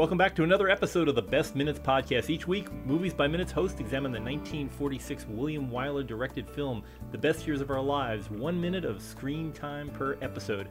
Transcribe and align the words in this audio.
Welcome 0.00 0.16
back 0.16 0.34
to 0.36 0.44
another 0.44 0.70
episode 0.70 1.08
of 1.08 1.14
the 1.14 1.20
Best 1.20 1.54
Minutes 1.54 1.78
podcast. 1.78 2.30
Each 2.30 2.48
week, 2.48 2.72
Movies 2.86 3.12
by 3.12 3.28
Minutes 3.28 3.52
hosts 3.52 3.80
examine 3.80 4.12
the 4.12 4.18
1946 4.18 5.26
William 5.28 5.68
Wyler 5.68 6.06
directed 6.06 6.48
film, 6.48 6.82
The 7.12 7.18
Best 7.18 7.46
Years 7.46 7.60
of 7.60 7.68
Our 7.68 7.82
Lives, 7.82 8.30
one 8.30 8.58
minute 8.58 8.86
of 8.86 9.02
screen 9.02 9.52
time 9.52 9.90
per 9.90 10.16
episode. 10.22 10.70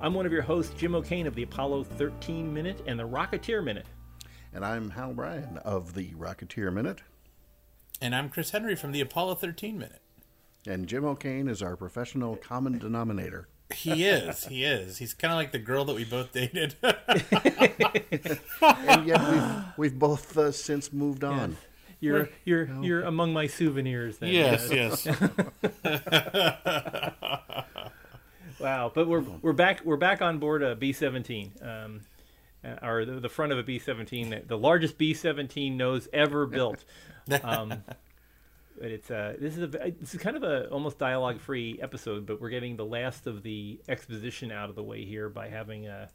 I'm 0.00 0.14
one 0.14 0.24
of 0.24 0.32
your 0.32 0.40
hosts, 0.40 0.72
Jim 0.78 0.94
O'Kane 0.94 1.26
of 1.26 1.34
the 1.34 1.42
Apollo 1.42 1.84
13 1.84 2.54
Minute 2.54 2.82
and 2.86 2.98
the 2.98 3.06
Rocketeer 3.06 3.62
Minute. 3.62 3.84
And 4.54 4.64
I'm 4.64 4.88
Hal 4.88 5.12
Bryan 5.12 5.58
of 5.58 5.92
the 5.92 6.14
Rocketeer 6.14 6.72
Minute. 6.72 7.02
And 8.00 8.14
I'm 8.14 8.30
Chris 8.30 8.52
Henry 8.52 8.76
from 8.76 8.92
the 8.92 9.02
Apollo 9.02 9.34
13 9.34 9.76
Minute. 9.76 10.00
And 10.66 10.86
Jim 10.86 11.04
O'Kane 11.04 11.48
is 11.48 11.60
our 11.60 11.76
professional 11.76 12.34
common 12.36 12.78
denominator. 12.78 13.46
He 13.74 14.04
is. 14.04 14.44
He 14.44 14.64
is. 14.64 14.98
He's 14.98 15.14
kind 15.14 15.32
of 15.32 15.36
like 15.36 15.52
the 15.52 15.58
girl 15.58 15.84
that 15.86 15.96
we 15.96 16.04
both 16.04 16.32
dated. 16.32 16.74
and 16.82 16.96
yet 19.06 19.30
we've 19.30 19.64
we've 19.76 19.98
both 19.98 20.36
uh, 20.36 20.52
since 20.52 20.92
moved 20.92 21.24
on. 21.24 21.56
You're 22.00 22.28
you're 22.44 22.68
you're 22.82 23.02
among 23.02 23.32
my 23.32 23.46
souvenirs. 23.46 24.18
Then. 24.18 24.30
yes, 24.30 24.70
yes. 24.70 25.06
Wow, 28.60 28.92
but 28.94 29.08
we're 29.08 29.24
we're 29.40 29.54
back 29.54 29.80
we're 29.84 29.96
back 29.96 30.20
on 30.20 30.38
board 30.38 30.62
a 30.62 30.76
B 30.76 30.92
seventeen, 30.92 31.52
um, 31.62 32.02
uh, 32.62 32.86
or 32.86 33.06
the, 33.06 33.12
the 33.18 33.30
front 33.30 33.52
of 33.52 33.58
a 33.58 33.62
B 33.62 33.78
seventeen, 33.78 34.42
the 34.46 34.58
largest 34.58 34.98
B 34.98 35.14
seventeen 35.14 35.78
nose 35.78 36.08
ever 36.12 36.44
built. 36.46 36.84
Um, 37.42 37.82
but 38.80 38.90
it's 38.90 39.10
uh, 39.10 39.36
this 39.38 39.56
is 39.56 39.62
a 39.62 39.68
this 40.00 40.14
is 40.14 40.20
kind 40.20 40.36
of 40.36 40.42
a 40.42 40.68
almost 40.70 40.98
dialogue 40.98 41.38
free 41.38 41.78
episode, 41.82 42.24
but 42.24 42.40
we're 42.40 42.48
getting 42.48 42.76
the 42.76 42.84
last 42.84 43.26
of 43.26 43.42
the 43.42 43.78
exposition 43.88 44.50
out 44.50 44.70
of 44.70 44.74
the 44.74 44.82
way 44.82 45.04
here 45.04 45.28
by 45.28 45.48
having 45.48 45.86
uh, 45.86 46.08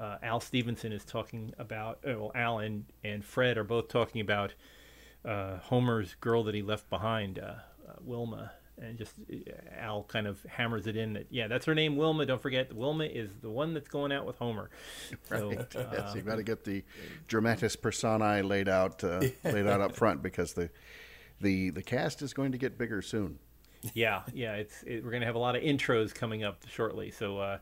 uh, 0.00 0.16
Al 0.22 0.40
Stephenson 0.40 0.90
is 0.90 1.04
talking 1.04 1.52
about 1.58 1.98
uh, 2.08 2.18
well 2.18 2.32
Al 2.34 2.60
and, 2.60 2.86
and 3.04 3.22
Fred 3.22 3.58
are 3.58 3.64
both 3.64 3.88
talking 3.88 4.22
about 4.22 4.54
uh, 5.24 5.58
Homer's 5.58 6.14
girl 6.14 6.44
that 6.44 6.54
he 6.54 6.62
left 6.62 6.88
behind, 6.88 7.38
uh, 7.38 7.56
Wilma, 8.00 8.52
and 8.80 8.96
just 8.96 9.12
Al 9.76 10.04
kind 10.04 10.26
of 10.26 10.42
hammers 10.48 10.86
it 10.86 10.96
in 10.96 11.12
that 11.12 11.26
yeah 11.28 11.46
that's 11.46 11.66
her 11.66 11.74
name 11.74 11.96
Wilma. 11.96 12.24
Don't 12.24 12.40
forget 12.40 12.72
Wilma 12.72 13.04
is 13.04 13.30
the 13.42 13.50
one 13.50 13.74
that's 13.74 13.88
going 13.88 14.12
out 14.12 14.24
with 14.24 14.38
Homer. 14.38 14.70
Right. 15.30 15.70
So, 15.70 15.86
yes, 15.92 16.14
you 16.14 16.22
got 16.22 16.36
to 16.36 16.42
get 16.42 16.64
the 16.64 16.84
dramatis 17.26 17.76
personae 17.76 18.40
laid 18.40 18.68
out 18.68 19.02
laid 19.44 19.66
out 19.66 19.82
up 19.82 19.94
front 19.94 20.22
because 20.22 20.54
the 20.54 20.70
the 21.40 21.70
the 21.70 21.82
cast 21.82 22.22
is 22.22 22.32
going 22.32 22.52
to 22.52 22.58
get 22.58 22.78
bigger 22.78 23.02
soon. 23.02 23.38
Yeah, 23.94 24.22
yeah, 24.34 24.54
it's 24.54 24.82
it, 24.82 25.04
we're 25.04 25.10
going 25.12 25.20
to 25.20 25.26
have 25.26 25.36
a 25.36 25.38
lot 25.38 25.54
of 25.54 25.62
intros 25.62 26.12
coming 26.12 26.42
up 26.42 26.64
shortly. 26.68 27.12
So 27.12 27.38
uh, 27.38 27.58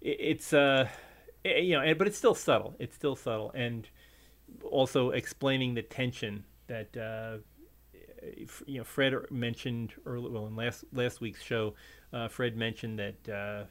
it, 0.00 0.16
it's 0.18 0.52
uh, 0.52 0.88
it, 1.44 1.62
you 1.62 1.78
know, 1.78 1.94
but 1.94 2.08
it's 2.08 2.18
still 2.18 2.34
subtle. 2.34 2.74
It's 2.80 2.96
still 2.96 3.14
subtle, 3.14 3.52
and 3.54 3.88
also 4.64 5.10
explaining 5.10 5.74
the 5.74 5.82
tension 5.82 6.42
that 6.66 6.96
uh, 6.96 7.38
you 8.66 8.78
know 8.78 8.84
Fred 8.84 9.14
mentioned 9.30 9.92
early. 10.06 10.30
Well, 10.30 10.48
in 10.48 10.56
last 10.56 10.84
last 10.92 11.20
week's 11.20 11.42
show, 11.42 11.74
uh, 12.12 12.26
Fred 12.28 12.56
mentioned 12.56 12.98
that. 12.98 13.28
Uh, 13.28 13.64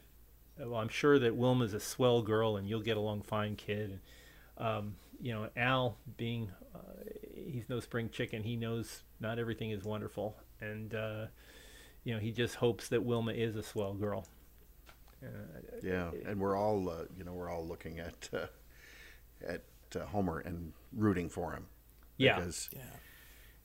well, 0.58 0.80
I'm 0.80 0.88
sure 0.88 1.18
that 1.18 1.36
Wilma's 1.36 1.74
a 1.74 1.80
swell 1.80 2.22
girl, 2.22 2.56
and 2.56 2.68
you'll 2.68 2.80
get 2.80 2.96
along 2.96 3.22
fine, 3.22 3.56
kid. 3.56 4.00
Um, 4.56 4.94
you 5.20 5.32
know, 5.32 5.48
Al 5.56 5.96
being 6.16 6.50
uh, 6.74 6.78
he's 7.34 7.68
no 7.68 7.80
spring 7.80 8.08
chicken. 8.10 8.42
He 8.42 8.56
knows 8.56 9.02
not 9.20 9.38
everything 9.38 9.70
is 9.70 9.84
wonderful, 9.84 10.36
and 10.60 10.94
uh, 10.94 11.26
you 12.04 12.14
know 12.14 12.20
he 12.20 12.32
just 12.32 12.56
hopes 12.56 12.88
that 12.88 13.02
Wilma 13.02 13.32
is 13.32 13.56
a 13.56 13.62
swell 13.62 13.94
girl. 13.94 14.26
Uh, 15.22 15.28
yeah, 15.82 16.10
and 16.26 16.38
we're 16.40 16.56
all 16.56 16.88
uh, 16.88 17.04
you 17.16 17.24
know 17.24 17.32
we're 17.32 17.50
all 17.50 17.66
looking 17.66 17.98
at 17.98 18.28
uh, 18.32 18.46
at 19.46 19.62
uh, 19.96 20.04
Homer 20.06 20.40
and 20.40 20.72
rooting 20.92 21.28
for 21.28 21.52
him. 21.52 21.66
Yeah, 22.16 22.36
because 22.36 22.70
yeah. 22.72 22.82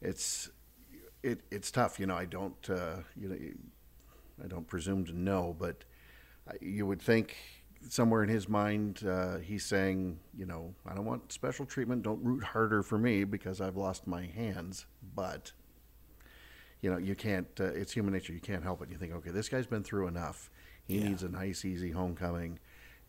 it's 0.01 0.49
it 1.23 1.41
it's 1.51 1.71
tough. 1.71 1.99
You 1.99 2.07
know, 2.07 2.15
I 2.15 2.25
don't 2.25 2.55
you 3.15 3.29
know 3.29 3.37
I 4.43 4.47
don't 4.47 4.67
presume 4.67 5.05
to 5.05 5.17
know, 5.17 5.55
but 5.57 5.83
you 6.61 6.85
would 6.85 7.01
think 7.01 7.35
somewhere 7.87 8.23
in 8.23 8.29
his 8.29 8.49
mind, 8.49 9.03
uh, 9.07 9.37
he's 9.37 9.65
saying, 9.65 10.19
you 10.37 10.45
know, 10.45 10.73
I 10.85 10.93
don't 10.93 11.05
want 11.05 11.31
special 11.31 11.65
treatment. 11.65 12.03
Don't 12.03 12.23
root 12.23 12.43
harder 12.43 12.83
for 12.83 12.97
me 12.97 13.23
because 13.23 13.61
I've 13.61 13.77
lost 13.77 14.07
my 14.07 14.25
hands. 14.25 14.85
But, 15.15 15.51
you 16.81 16.91
know, 16.91 16.97
you 16.97 17.15
can't, 17.15 17.47
uh, 17.59 17.65
it's 17.65 17.93
human 17.93 18.13
nature. 18.13 18.33
You 18.33 18.41
can't 18.41 18.63
help 18.63 18.81
it. 18.81 18.89
You 18.91 18.97
think, 18.97 19.13
okay, 19.13 19.31
this 19.31 19.49
guy's 19.49 19.67
been 19.67 19.83
through 19.83 20.07
enough. 20.07 20.49
He 20.87 20.97
yeah. 20.97 21.09
needs 21.09 21.23
a 21.23 21.29
nice, 21.29 21.65
easy 21.65 21.91
homecoming. 21.91 22.59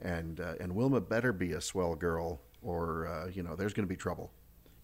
And, 0.01 0.41
uh, 0.41 0.55
and 0.61 0.75
Wilma 0.75 1.01
better 1.01 1.33
be 1.33 1.53
a 1.53 1.61
swell 1.61 1.95
girl 1.95 2.41
or, 2.63 3.07
uh, 3.07 3.29
you 3.29 3.43
know, 3.43 3.57
there's 3.57 3.73
going 3.73 3.87
to 3.87 3.89
be 3.89 3.97
trouble. 3.97 4.31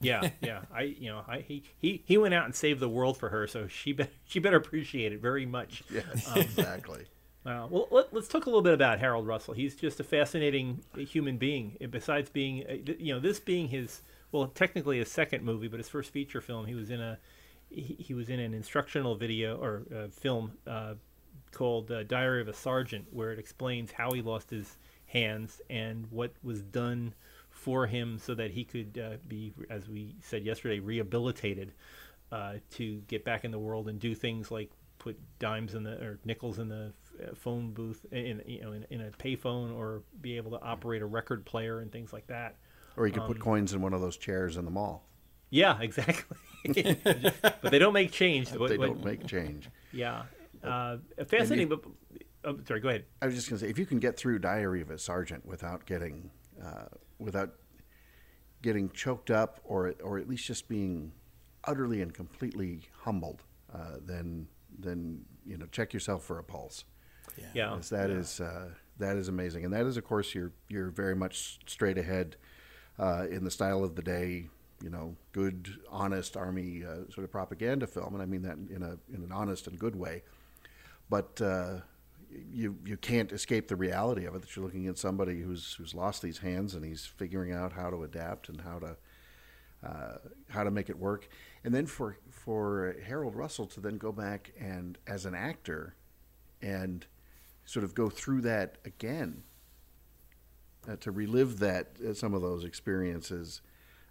yeah, 0.00 0.28
yeah. 0.42 0.62
I, 0.74 0.82
you 0.82 1.08
know, 1.08 1.22
I 1.26 1.40
he, 1.40 1.62
he 1.78 2.02
he 2.04 2.18
went 2.18 2.34
out 2.34 2.44
and 2.44 2.54
saved 2.54 2.80
the 2.80 2.88
world 2.88 3.16
for 3.16 3.30
her, 3.30 3.46
so 3.46 3.66
she 3.66 3.92
be, 3.92 4.06
she 4.26 4.40
better 4.40 4.58
appreciate 4.58 5.12
it 5.12 5.20
very 5.22 5.46
much. 5.46 5.82
Yes, 5.90 6.30
um, 6.30 6.38
exactly. 6.38 7.06
Uh, 7.46 7.68
well, 7.70 7.86
let, 7.92 8.12
us 8.12 8.26
talk 8.26 8.46
a 8.46 8.48
little 8.48 8.62
bit 8.62 8.74
about 8.74 8.98
Harold 8.98 9.24
Russell. 9.24 9.54
He's 9.54 9.76
just 9.76 10.00
a 10.00 10.04
fascinating 10.04 10.82
human 10.96 11.36
being. 11.36 11.76
Besides 11.90 12.28
being, 12.28 12.64
uh, 12.68 12.92
you 12.98 13.14
know, 13.14 13.20
this 13.20 13.38
being 13.38 13.68
his 13.68 14.02
well, 14.32 14.48
technically 14.48 14.98
his 14.98 15.10
second 15.10 15.44
movie, 15.44 15.68
but 15.68 15.78
his 15.78 15.88
first 15.88 16.12
feature 16.12 16.40
film. 16.40 16.66
He 16.66 16.74
was 16.74 16.90
in 16.90 17.00
a 17.00 17.18
he, 17.70 17.96
he 18.00 18.14
was 18.14 18.30
in 18.30 18.40
an 18.40 18.52
instructional 18.52 19.14
video 19.14 19.56
or 19.58 19.82
uh, 19.94 20.08
film 20.08 20.52
uh, 20.66 20.94
called 21.52 21.92
uh, 21.92 22.02
Diary 22.02 22.40
of 22.40 22.48
a 22.48 22.52
Sergeant, 22.52 23.06
where 23.12 23.30
it 23.30 23.38
explains 23.38 23.92
how 23.92 24.10
he 24.10 24.22
lost 24.22 24.50
his 24.50 24.76
hands 25.06 25.60
and 25.70 26.06
what 26.10 26.32
was 26.42 26.62
done 26.62 27.14
for 27.48 27.86
him 27.86 28.18
so 28.18 28.34
that 28.34 28.50
he 28.50 28.64
could 28.64 28.98
uh, 28.98 29.16
be, 29.28 29.54
as 29.70 29.88
we 29.88 30.16
said 30.20 30.44
yesterday, 30.44 30.80
rehabilitated 30.80 31.72
to 32.70 33.00
get 33.06 33.24
back 33.24 33.44
in 33.44 33.52
the 33.52 33.58
world 33.58 33.88
and 33.88 34.00
do 34.00 34.14
things 34.14 34.50
like 34.50 34.70
put 34.98 35.16
dimes 35.38 35.74
in 35.74 35.84
the 35.84 35.92
or 36.02 36.18
nickels 36.24 36.58
in 36.58 36.68
the 36.68 36.92
phone 37.34 37.72
booth 37.72 38.04
in 38.12 38.42
you 38.46 38.62
know 38.62 38.72
in, 38.72 38.86
in 38.90 39.00
a 39.02 39.10
payphone 39.10 39.76
or 39.76 40.02
be 40.20 40.36
able 40.36 40.50
to 40.52 40.62
operate 40.62 41.02
a 41.02 41.06
record 41.06 41.44
player 41.44 41.80
and 41.80 41.90
things 41.92 42.12
like 42.12 42.26
that. 42.26 42.56
Or 42.96 43.06
you 43.06 43.12
could 43.12 43.22
um, 43.22 43.28
put 43.28 43.40
coins 43.40 43.72
in 43.72 43.82
one 43.82 43.92
of 43.92 44.00
those 44.00 44.16
chairs 44.16 44.56
in 44.56 44.64
the 44.64 44.70
mall. 44.70 45.06
Yeah, 45.50 45.78
exactly. 45.80 46.36
but 47.44 47.70
they 47.70 47.78
don't 47.78 47.92
make 47.92 48.10
change. 48.10 48.50
they 48.50 48.58
what, 48.58 48.70
don't 48.70 49.04
make 49.04 49.26
change. 49.26 49.68
Yeah, 49.92 50.22
uh, 50.64 50.98
fascinating. 51.26 51.70
You, 51.70 51.76
but 51.76 52.20
oh, 52.44 52.58
sorry, 52.66 52.80
go 52.80 52.88
ahead. 52.88 53.04
I 53.22 53.26
was 53.26 53.34
just 53.34 53.48
going 53.48 53.58
to 53.58 53.64
say, 53.64 53.70
if 53.70 53.78
you 53.78 53.86
can 53.86 53.98
get 53.98 54.16
through 54.16 54.40
Diary 54.40 54.80
of 54.80 54.90
a 54.90 54.98
Sergeant 54.98 55.46
without 55.46 55.86
getting 55.86 56.30
uh, 56.62 56.86
without 57.18 57.54
getting 58.62 58.90
choked 58.90 59.30
up, 59.30 59.60
or 59.64 59.94
or 60.02 60.18
at 60.18 60.28
least 60.28 60.46
just 60.46 60.68
being 60.68 61.12
utterly 61.64 62.00
and 62.00 62.12
completely 62.14 62.82
humbled, 63.02 63.44
uh, 63.72 63.98
then 64.02 64.48
then 64.78 65.24
you 65.44 65.56
know 65.56 65.66
check 65.66 65.92
yourself 65.92 66.24
for 66.24 66.38
a 66.38 66.44
pulse. 66.44 66.84
Yeah, 67.38 67.44
yeah. 67.54 67.78
that 67.90 68.10
yeah. 68.10 68.16
is, 68.16 68.40
uh, 68.40 68.70
that 68.98 69.16
is 69.16 69.28
amazing, 69.28 69.64
and 69.64 69.72
that 69.72 69.86
is 69.86 69.96
of 69.96 70.04
course 70.04 70.34
you're 70.34 70.52
you're 70.68 70.90
very 70.90 71.14
much 71.14 71.58
straight 71.66 71.98
ahead 71.98 72.36
uh, 72.98 73.26
in 73.30 73.44
the 73.44 73.50
style 73.50 73.84
of 73.84 73.94
the 73.94 74.02
day. 74.02 74.48
You 74.82 74.90
know, 74.90 75.16
good, 75.32 75.70
honest 75.90 76.36
army 76.36 76.84
uh, 76.84 77.10
sort 77.10 77.24
of 77.24 77.30
propaganda 77.32 77.86
film, 77.86 78.12
and 78.14 78.22
I 78.22 78.26
mean 78.26 78.42
that 78.42 78.56
in 78.74 78.82
a 78.82 78.98
in 79.14 79.22
an 79.22 79.32
honest 79.32 79.66
and 79.66 79.78
good 79.78 79.96
way. 79.96 80.22
But 81.08 81.40
uh, 81.40 81.80
you 82.52 82.76
you 82.84 82.96
can't 82.96 83.32
escape 83.32 83.68
the 83.68 83.76
reality 83.76 84.26
of 84.26 84.34
it 84.34 84.42
that 84.42 84.54
you're 84.54 84.64
looking 84.64 84.86
at 84.88 84.98
somebody 84.98 85.40
who's 85.40 85.74
who's 85.74 85.94
lost 85.94 86.22
these 86.22 86.38
hands 86.38 86.74
and 86.74 86.84
he's 86.84 87.04
figuring 87.04 87.52
out 87.52 87.72
how 87.72 87.90
to 87.90 88.02
adapt 88.02 88.48
and 88.48 88.60
how 88.60 88.78
to 88.78 88.96
uh, 89.86 90.18
how 90.48 90.64
to 90.64 90.70
make 90.70 90.90
it 90.90 90.98
work. 90.98 91.28
And 91.64 91.74
then 91.74 91.86
for 91.86 92.18
for 92.30 92.96
Harold 93.06 93.34
Russell 93.34 93.66
to 93.68 93.80
then 93.80 93.98
go 93.98 94.12
back 94.12 94.52
and 94.58 94.98
as 95.06 95.26
an 95.26 95.34
actor 95.34 95.94
and 96.60 97.06
sort 97.66 97.84
of 97.84 97.94
go 97.94 98.08
through 98.08 98.40
that 98.42 98.78
again, 98.84 99.42
uh, 100.88 100.96
to 100.96 101.10
relive 101.10 101.58
that 101.58 101.88
uh, 102.00 102.14
some 102.14 102.32
of 102.32 102.40
those 102.40 102.64
experiences, 102.64 103.60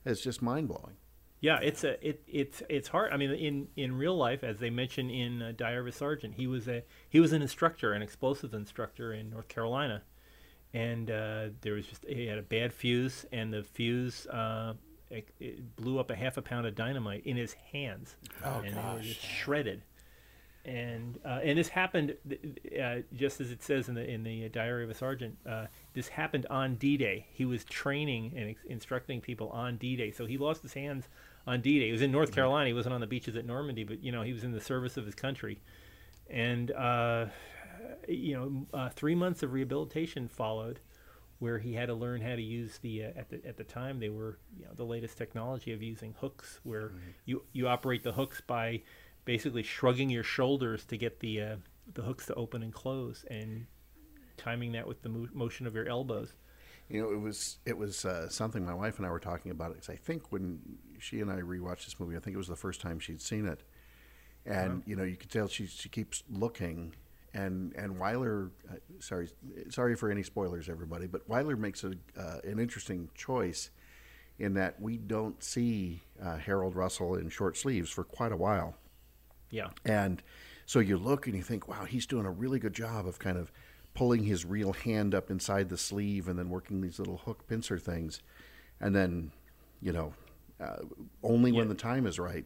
is 0.06 0.22
just 0.22 0.42
mind 0.42 0.68
blowing. 0.68 0.98
Yeah, 1.40 1.60
it's 1.62 1.84
a 1.84 2.07
it 2.07 2.22
it's 2.28 2.62
it's 2.69 2.88
hard. 2.88 3.13
I 3.13 3.18
mean, 3.18 3.31
in 3.31 3.68
in 3.75 3.98
real 3.98 4.16
life, 4.16 4.44
as 4.44 4.60
they 4.60 4.69
mention 4.69 5.10
in 5.10 5.42
uh, 5.42 5.54
Diary 5.56 5.80
of 5.80 5.88
a 5.88 5.92
Sergeant, 5.92 6.36
he 6.36 6.48
was 6.48 6.68
a 6.68 6.84
he 7.10 7.19
was 7.19 7.34
an 7.34 7.42
instructor, 7.42 7.94
an 7.94 8.02
explosives 8.02 8.54
instructor 8.54 9.13
in 9.13 9.30
North 9.30 9.48
Carolina, 9.48 10.04
and 10.74 11.10
uh, 11.10 11.48
there 11.62 11.74
was 11.74 11.86
just 11.86 12.06
he 12.07 12.25
had 12.25 12.38
a 12.38 12.42
bad 12.44 12.74
fuse, 12.74 13.25
and 13.31 13.54
the 13.54 13.63
fuse 13.63 14.28
uh, 14.28 14.74
it, 15.10 15.30
it 15.40 15.75
blew 15.75 16.00
up 16.00 16.10
a 16.10 16.16
half 16.16 16.38
a 16.38 16.42
pound 16.42 16.66
of 16.66 16.75
dynamite 16.75 17.25
in 17.25 17.38
his 17.38 17.54
hands, 17.72 18.16
oh, 18.44 18.62
and 18.66 18.74
gosh. 18.74 18.84
they 18.84 18.98
were 18.98 19.04
just 19.04 19.22
shredded 19.22 19.84
and 20.65 21.19
uh, 21.23 21.39
and 21.44 21.57
this 21.57 21.69
happened 21.69 22.15
uh, 22.81 22.95
just 23.13 23.39
as 23.39 23.51
it 23.51 23.63
says 23.63 23.88
in 23.88 23.95
the 23.95 24.09
in 24.09 24.23
the 24.23 24.50
Diary 24.50 24.83
of 24.83 24.89
a 24.89 24.94
Sergeant. 24.94 25.38
Uh, 25.47 25.67
this 25.94 26.07
happened 26.07 26.45
on 26.50 26.75
D-Day. 26.75 27.27
He 27.31 27.45
was 27.45 27.63
training 27.65 28.33
and 28.35 28.50
ex- 28.50 28.63
instructing 28.65 29.21
people 29.21 29.50
on 29.50 29.77
D-Day, 29.77 30.12
so 30.12 30.25
he 30.25 30.38
lost 30.38 30.63
his 30.63 30.73
hands 30.73 31.07
on 31.47 31.62
D-Day. 31.62 31.85
He 31.85 31.91
was 31.91 32.01
in 32.01 32.12
North 32.12 32.29
mm-hmm. 32.29 32.35
Carolina. 32.35 32.67
He 32.67 32.73
wasn't 32.73 32.94
on 32.94 33.01
the 33.01 33.07
beaches 33.07 33.35
at 33.35 33.45
Normandy, 33.45 33.83
but 33.83 34.03
you 34.03 34.12
know 34.12 34.23
he 34.23 34.33
was 34.33 34.44
in 34.44 34.51
the 34.51 34.62
service 34.62 34.97
of 34.97 35.06
his 35.06 35.15
country, 35.15 35.62
and 36.29 36.71
uh, 36.71 37.27
you 38.07 38.35
know 38.35 38.77
uh, 38.77 38.89
three 38.89 39.15
months 39.15 39.44
of 39.44 39.53
rehabilitation 39.53 40.27
followed, 40.27 40.79
where 41.39 41.59
he 41.59 41.73
had 41.73 41.88
to 41.88 41.94
learn 41.94 42.21
how 42.21 42.35
to 42.35 42.41
use 42.41 42.79
the 42.79 43.03
uh, 43.03 43.09
at 43.15 43.29
the 43.29 43.45
at 43.45 43.57
the 43.57 43.63
time 43.63 44.00
they 44.00 44.09
were 44.09 44.39
you 44.57 44.65
know 44.65 44.71
the 44.75 44.83
latest 44.83 45.18
technology 45.18 45.73
of 45.73 45.83
using 45.83 46.15
hooks 46.19 46.59
where 46.63 46.91
you 47.25 47.44
you 47.53 47.68
operate 47.68 48.03
the 48.03 48.13
hooks 48.13 48.41
by 48.45 48.81
basically 49.25 49.63
shrugging 49.63 50.10
your 50.10 50.24
shoulders 50.24 50.86
to 50.86 50.98
get 50.98 51.19
the 51.19 51.42
uh, 51.42 51.56
the 51.94 52.01
hooks 52.04 52.25
to 52.27 52.33
open 52.36 52.63
and 52.63 52.74
close 52.74 53.25
and 53.30 53.66
timing 54.38 54.72
that 54.74 54.88
with 54.88 55.01
the 55.01 55.10
mo- 55.10 55.27
motion 55.33 55.68
of 55.68 55.75
your 55.75 55.88
elbows. 55.88 56.33
You 56.89 57.01
know, 57.01 57.12
it 57.12 57.19
was 57.19 57.57
it 57.66 57.77
was 57.77 58.06
uh, 58.06 58.30
something 58.30 58.66
my 58.66 58.74
wife 58.74 58.98
and 58.98 59.06
I 59.06 59.10
were 59.10 59.19
talking 59.19 59.51
about 59.51 59.72
it 59.72 59.77
'cause 59.77 59.89
I 59.89 59.95
think 59.95 60.31
when 60.31 60.60
she 61.00 61.19
and 61.19 61.31
I 61.31 61.39
rewatched 61.42 61.86
this 61.86 62.00
movie, 62.00 62.16
I 62.16 62.19
think 62.19 62.36
it 62.36 62.38
was 62.38 62.48
the 62.48 62.56
first 62.56 62.80
time 62.81 63.00
she'd 63.00 63.22
seen 63.22 63.45
it, 63.48 63.63
and 64.45 64.83
you 64.86 64.95
know, 64.95 65.04
you 65.04 65.18
could 65.18 65.31
tell 65.31 65.48
she 65.48 65.66
she 65.66 65.89
keeps 65.89 66.24
looking, 66.30 66.94
and 67.33 67.74
and 67.75 67.95
Wyler, 67.95 68.51
uh, 68.71 68.75
sorry 69.00 69.30
sorry 69.69 69.95
for 69.95 70.12
any 70.12 70.21
spoilers, 70.21 70.69
everybody, 70.69 71.07
but 71.07 71.28
Wyler 71.28 71.57
makes 71.57 71.83
a 71.83 71.94
uh, 72.16 72.39
an 72.44 72.60
interesting 72.60 73.10
choice 73.16 73.71
in 74.38 74.54
that 74.54 74.80
we 74.81 74.98
don't 74.98 75.42
see 75.42 76.04
uh, 76.21 76.38
Harold 76.38 76.75
Russell 76.75 77.16
in 77.16 77.30
short 77.30 77.57
sleeves 77.57 77.89
for 77.89 78.04
quite 78.04 78.31
a 78.31 78.38
while. 78.38 78.75
Yeah, 79.50 79.69
And 79.86 80.21
so 80.65 80.80
you 80.80 80.97
look 80.97 81.27
and 81.27 81.36
you 81.36 81.44
think, 81.44 81.68
wow, 81.68 81.86
he's 81.86 82.06
doing 82.06 82.25
a 82.25 82.31
really 82.31 82.59
good 82.59 82.74
job 82.74 83.07
of 83.07 83.19
kind 83.19 83.38
of 83.38 83.51
pulling 83.94 84.24
his 84.24 84.44
real 84.44 84.74
hand 84.74 85.15
up 85.15 85.30
inside 85.30 85.69
the 85.69 85.77
sleeve 85.77 86.27
and 86.27 86.38
then 86.38 86.50
working 86.50 86.81
these 86.81 87.00
little 87.00 87.18
hook 87.18 87.47
pincer 87.47 87.77
things. 87.77 88.21
And 88.81 88.95
then, 88.95 89.31
you 89.81 89.94
know, 89.94 90.13
uh, 90.59 90.77
only 91.24 91.51
when 91.51 91.69
the 91.69 91.75
time 91.75 92.06
is 92.07 92.19
right 92.19 92.45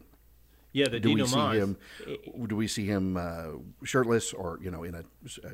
yeah. 0.72 0.88
The 0.88 1.00
do 1.00 1.14
we 1.14 1.26
see 1.26 1.38
him. 1.38 1.76
Do 2.46 2.56
we 2.56 2.66
see 2.68 2.86
him 2.86 3.16
uh, 3.16 3.58
shirtless 3.84 4.32
or 4.32 4.58
you 4.62 4.70
know 4.70 4.84
in 4.84 4.94
a, 4.94 5.00
uh 5.44 5.50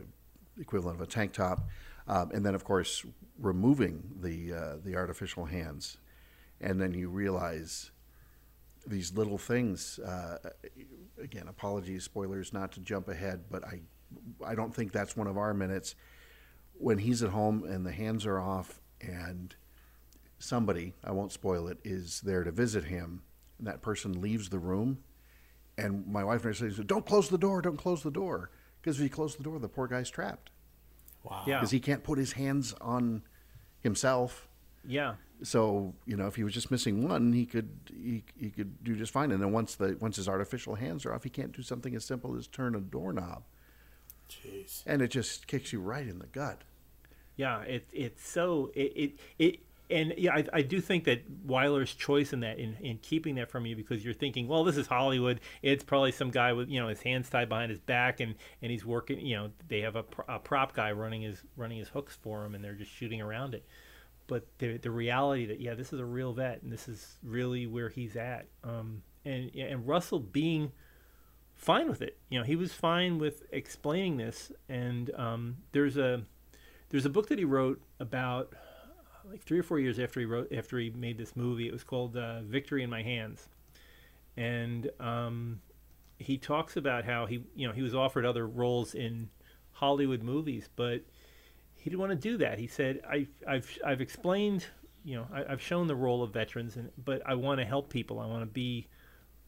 equivalent 0.58 1.00
of 1.00 1.06
a 1.06 1.10
tank 1.10 1.32
top, 1.32 1.69
um, 2.08 2.31
and 2.32 2.44
then 2.44 2.54
of 2.54 2.64
course 2.64 3.04
removing 3.38 4.02
the 4.20 4.52
uh, 4.52 4.76
the 4.84 4.96
artificial 4.96 5.46
hands, 5.46 5.98
and 6.60 6.81
then 6.81 6.93
you 6.93 7.08
realize 7.08 7.90
these 8.86 9.12
little 9.12 9.38
things. 9.38 9.98
Uh, 9.98 10.38
again, 11.22 11.48
apologies, 11.48 12.04
spoilers, 12.04 12.52
not 12.52 12.72
to 12.72 12.80
jump 12.80 13.08
ahead, 13.08 13.44
but 13.50 13.64
I 13.64 13.80
I 14.44 14.54
don't 14.54 14.74
think 14.74 14.92
that's 14.92 15.16
one 15.16 15.26
of 15.26 15.36
our 15.36 15.52
minutes 15.52 15.94
when 16.78 16.98
he's 16.98 17.22
at 17.22 17.30
home 17.30 17.64
and 17.64 17.84
the 17.84 17.92
hands 17.92 18.24
are 18.26 18.38
off 18.38 18.80
and 19.00 19.54
somebody 20.38 20.94
I 21.02 21.10
won't 21.10 21.32
spoil 21.32 21.66
it 21.68 21.78
is 21.84 22.20
there 22.20 22.44
to 22.44 22.52
visit 22.52 22.84
him. 22.84 23.22
And 23.58 23.66
that 23.66 23.82
person 23.82 24.20
leaves 24.20 24.50
the 24.50 24.58
room, 24.58 24.98
and 25.78 26.06
my 26.06 26.22
wife 26.22 26.44
and 26.44 26.54
I 26.54 26.58
say, 26.58 26.82
"Don't 26.84 27.06
close 27.06 27.28
the 27.28 27.38
door! 27.38 27.62
Don't 27.62 27.78
close 27.78 28.02
the 28.02 28.10
door!" 28.10 28.50
Because 28.80 28.98
if 28.98 29.02
you 29.02 29.10
close 29.10 29.34
the 29.34 29.42
door, 29.42 29.58
the 29.58 29.68
poor 29.68 29.88
guy's 29.88 30.10
trapped 30.10 30.50
Wow. 31.24 31.42
Yeah. 31.46 31.56
because 31.58 31.70
he 31.72 31.80
can't 31.80 32.04
put 32.04 32.18
his 32.18 32.32
hands 32.32 32.72
on 32.80 33.22
himself. 33.80 34.48
yeah. 34.86 35.14
So 35.42 35.94
you 36.06 36.16
know, 36.16 36.26
if 36.26 36.36
he 36.36 36.44
was 36.44 36.54
just 36.54 36.70
missing 36.70 37.08
one, 37.08 37.32
he 37.32 37.46
could 37.46 37.70
he, 37.92 38.24
he 38.38 38.50
could 38.50 38.82
do 38.82 38.96
just 38.96 39.12
fine. 39.12 39.30
And 39.32 39.42
then 39.42 39.52
once 39.52 39.74
the 39.74 39.96
once 40.00 40.16
his 40.16 40.28
artificial 40.28 40.74
hands 40.74 41.04
are 41.06 41.12
off, 41.14 41.24
he 41.24 41.30
can't 41.30 41.52
do 41.52 41.62
something 41.62 41.94
as 41.94 42.04
simple 42.04 42.36
as 42.36 42.46
turn 42.46 42.74
a 42.74 42.80
doorknob, 42.80 43.42
Jeez. 44.30 44.82
and 44.86 45.02
it 45.02 45.08
just 45.08 45.46
kicks 45.46 45.72
you 45.72 45.80
right 45.80 46.06
in 46.06 46.18
the 46.18 46.26
gut. 46.26 46.62
Yeah, 47.36 47.60
it 47.62 47.86
it's 47.92 48.26
so 48.26 48.70
it 48.74 48.92
it, 48.96 49.18
it 49.38 49.58
and 49.88 50.14
yeah, 50.16 50.34
I, 50.34 50.44
I 50.52 50.62
do 50.62 50.80
think 50.80 51.04
that 51.04 51.22
Wyler's 51.44 51.94
choice 51.94 52.32
in 52.32 52.40
that 52.40 52.58
in, 52.58 52.76
in 52.80 52.98
keeping 52.98 53.36
that 53.36 53.50
from 53.50 53.66
you 53.66 53.76
because 53.76 54.04
you're 54.04 54.14
thinking, 54.14 54.48
well, 54.48 54.64
this 54.64 54.76
is 54.76 54.86
Hollywood. 54.86 55.40
It's 55.62 55.84
probably 55.84 56.12
some 56.12 56.30
guy 56.30 56.52
with 56.52 56.68
you 56.68 56.80
know 56.80 56.88
his 56.88 57.02
hands 57.02 57.28
tied 57.30 57.48
behind 57.48 57.70
his 57.70 57.80
back 57.80 58.20
and 58.20 58.34
and 58.62 58.70
he's 58.70 58.84
working. 58.84 59.20
You 59.20 59.36
know, 59.36 59.50
they 59.68 59.80
have 59.82 59.96
a, 59.96 60.02
pr- 60.02 60.22
a 60.28 60.38
prop 60.38 60.74
guy 60.74 60.92
running 60.92 61.22
his 61.22 61.42
running 61.56 61.78
his 61.78 61.88
hooks 61.88 62.18
for 62.20 62.44
him, 62.44 62.54
and 62.54 62.64
they're 62.64 62.74
just 62.74 62.90
shooting 62.90 63.20
around 63.20 63.54
it. 63.54 63.64
But 64.26 64.46
the 64.58 64.76
the 64.78 64.90
reality 64.90 65.46
that 65.46 65.61
yeah, 65.61 65.75
this 65.75 65.93
is 65.93 66.00
a 66.00 66.05
real 66.05 66.32
vet, 66.32 66.62
and 66.62 66.73
this 66.73 66.88
is 66.88 67.19
really 67.23 67.67
where 67.67 67.88
he's 67.88 68.17
at. 68.17 68.46
Um, 68.64 69.02
and 69.25 69.50
and 69.55 69.87
Russell 69.87 70.19
being 70.19 70.73
fine 71.56 71.88
with 71.88 72.02
it. 72.02 72.19
You 72.28 72.38
know, 72.38 72.44
he 72.44 72.55
was 72.56 72.73
fine 72.73 73.19
with 73.19 73.43
explaining 73.50 74.19
this. 74.19 74.52
And 74.69 75.11
um, 75.14 75.56
there's 75.73 75.96
a 75.96 76.23
there's 76.90 77.06
a 77.06 77.11
book 77.11 77.28
that 77.28 77.38
he 77.38 77.44
wrote 77.44 77.81
about 77.99 78.52
like 79.28 79.43
three 79.43 79.58
or 79.58 79.62
four 79.62 79.81
years 79.81 79.99
after 79.99 80.20
he 80.20 80.26
wrote 80.26 80.52
after 80.52 80.79
he 80.79 80.90
made 80.90 81.19
this 81.19 81.34
movie. 81.34 81.67
It 81.67 81.72
was 81.72 81.82
called 81.82 82.17
uh, 82.17 82.43
Victory 82.43 82.82
in 82.82 82.90
My 82.90 83.02
Hands, 83.02 83.49
and 84.37 84.90
um, 85.00 85.61
he 86.19 86.38
talks 86.38 86.76
about 86.76 87.05
how 87.05 87.26
he 87.26 87.43
you 87.56 87.67
know 87.67 87.72
he 87.72 87.82
was 87.82 87.94
offered 87.94 88.25
other 88.25 88.46
roles 88.46 88.94
in 88.94 89.31
Hollywood 89.72 90.22
movies, 90.22 90.69
but 90.76 91.02
he 91.86 91.90
didn't 91.90 92.00
want 92.00 92.10
to 92.10 92.16
do 92.16 92.36
that. 92.38 92.58
He 92.58 92.66
said, 92.66 93.00
I've, 93.08 93.30
I've 93.46 93.78
I've 93.86 94.00
explained." 94.00 94.66
You 95.04 95.18
know, 95.18 95.28
I, 95.32 95.52
I've 95.52 95.62
shown 95.62 95.86
the 95.86 95.94
role 95.94 96.24
of 96.24 96.32
veterans, 96.32 96.74
and 96.74 96.90
but 97.04 97.22
I 97.24 97.34
want 97.34 97.60
to 97.60 97.64
help 97.64 97.90
people. 97.90 98.18
I 98.18 98.26
want 98.26 98.42
to 98.42 98.46
be 98.46 98.88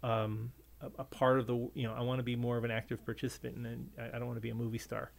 um, 0.04 0.52
a, 0.80 0.86
a 1.00 1.04
part 1.04 1.40
of 1.40 1.48
the 1.48 1.56
you 1.74 1.82
know 1.82 1.94
I 1.94 2.02
want 2.02 2.18
to 2.18 2.22
be 2.22 2.36
more 2.36 2.56
of 2.56 2.62
an 2.62 2.70
active 2.70 3.04
participant 3.04 3.56
and 3.56 3.90
I, 3.98 4.16
I 4.16 4.18
don't 4.18 4.26
want 4.26 4.36
to 4.36 4.42
be 4.42 4.50
a 4.50 4.54
movie 4.54 4.78
star 4.78 5.10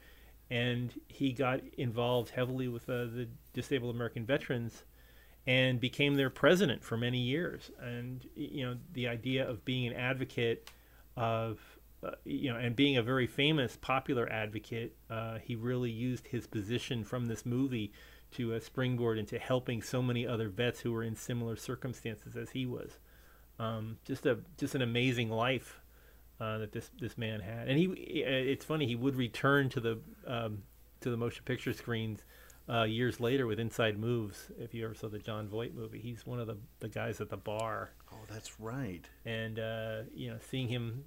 and 0.50 0.94
he 1.08 1.32
got 1.32 1.62
involved 1.78 2.30
heavily 2.30 2.68
with 2.68 2.90
uh, 2.90 3.06
the 3.06 3.28
disabled 3.54 3.94
American 3.94 4.26
veterans 4.26 4.84
and 5.46 5.80
became 5.80 6.16
their 6.16 6.30
president 6.30 6.84
for 6.84 6.98
many 6.98 7.20
years 7.20 7.72
and 7.82 8.26
you 8.36 8.66
know 8.66 8.78
the 8.94 9.08
idea 9.08 9.48
of 9.48 9.66
being 9.66 9.88
an 9.88 9.94
advocate 9.94 10.72
of 11.16 11.60
uh, 12.04 12.12
you 12.26 12.52
know 12.52 12.58
and 12.58 12.76
being 12.76 12.98
a 12.98 13.04
very 13.04 13.28
famous 13.28 13.78
popular 13.82 14.32
advocate 14.32 14.96
uh, 15.10 15.38
he 15.40 15.56
really 15.56 15.92
used 15.92 16.28
his 16.28 16.48
position 16.48 17.04
from 17.04 17.26
this 17.26 17.46
movie 17.46 17.92
to 18.32 18.54
uh, 18.54 18.60
springboard 18.60 19.18
into 19.18 19.38
helping 19.40 19.82
so 19.82 20.02
many 20.02 20.26
other 20.26 20.50
vets 20.50 20.80
who 20.82 20.92
were 20.92 21.04
in 21.04 21.16
similar 21.16 21.56
circumstances 21.56 22.36
as 22.36 22.52
he 22.52 22.66
was 22.66 23.00
um, 23.60 23.98
just 24.06 24.26
a 24.26 24.40
just 24.58 24.76
an 24.76 24.82
amazing 24.82 25.30
life 25.30 25.82
uh, 26.40 26.58
that 26.60 26.72
this 26.72 26.90
this 27.02 27.18
man 27.18 27.42
had. 27.42 27.68
And 27.68 27.78
he, 27.78 27.86
it's 28.22 28.64
funny, 28.64 28.86
he 28.88 28.96
would 28.96 29.18
return 29.18 29.68
to 29.72 29.82
the 29.82 30.00
um, 30.26 30.64
to 31.02 31.10
the 31.10 31.18
motion 31.18 31.44
picture 31.44 31.74
screens 31.74 32.24
uh, 32.70 32.84
years 32.84 33.20
later 33.20 33.46
with 33.46 33.60
Inside 33.60 33.98
Moves. 34.00 34.50
If 34.58 34.74
you 34.74 34.86
ever 34.86 34.94
saw 34.94 35.10
the 35.10 35.20
John 35.20 35.50
Voight 35.50 35.76
movie, 35.76 36.00
he's 36.00 36.26
one 36.26 36.40
of 36.40 36.48
the 36.48 36.56
the 36.80 36.88
guys 36.88 37.20
at 37.20 37.30
the 37.30 37.36
bar, 37.36 37.90
Oh, 38.14 38.16
that's 38.30 38.58
right. 38.58 39.04
and 39.26 39.60
uh, 39.60 40.02
you 40.16 40.30
know, 40.30 40.38
seeing 40.50 40.70
him 40.70 41.04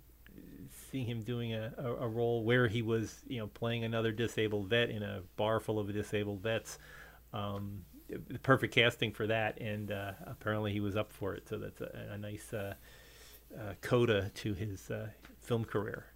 seeing 0.90 1.06
him 1.06 1.22
doing 1.22 1.54
a, 1.54 1.72
a, 1.78 1.94
a 1.94 2.08
role 2.08 2.44
where 2.44 2.68
he 2.68 2.82
was 2.82 3.20
you 3.26 3.38
know 3.38 3.46
playing 3.46 3.84
another 3.84 4.12
disabled 4.12 4.68
vet 4.68 4.90
in 4.90 5.02
a 5.02 5.22
bar 5.36 5.60
full 5.60 5.78
of 5.78 5.92
disabled 5.92 6.40
vets. 6.40 6.78
Um, 7.32 7.84
the 8.08 8.38
perfect 8.38 8.74
casting 8.74 9.12
for 9.12 9.26
that, 9.26 9.58
and 9.58 9.90
uh, 9.90 10.12
apparently 10.26 10.72
he 10.72 10.80
was 10.80 10.96
up 10.96 11.12
for 11.12 11.34
it. 11.34 11.48
So 11.48 11.56
that's 11.56 11.80
a, 11.80 12.10
a 12.12 12.18
nice 12.18 12.52
uh, 12.52 12.74
uh, 13.58 13.72
coda 13.80 14.30
to 14.34 14.52
his 14.52 14.90
uh, 14.90 15.08
film 15.40 15.64
career. 15.64 16.06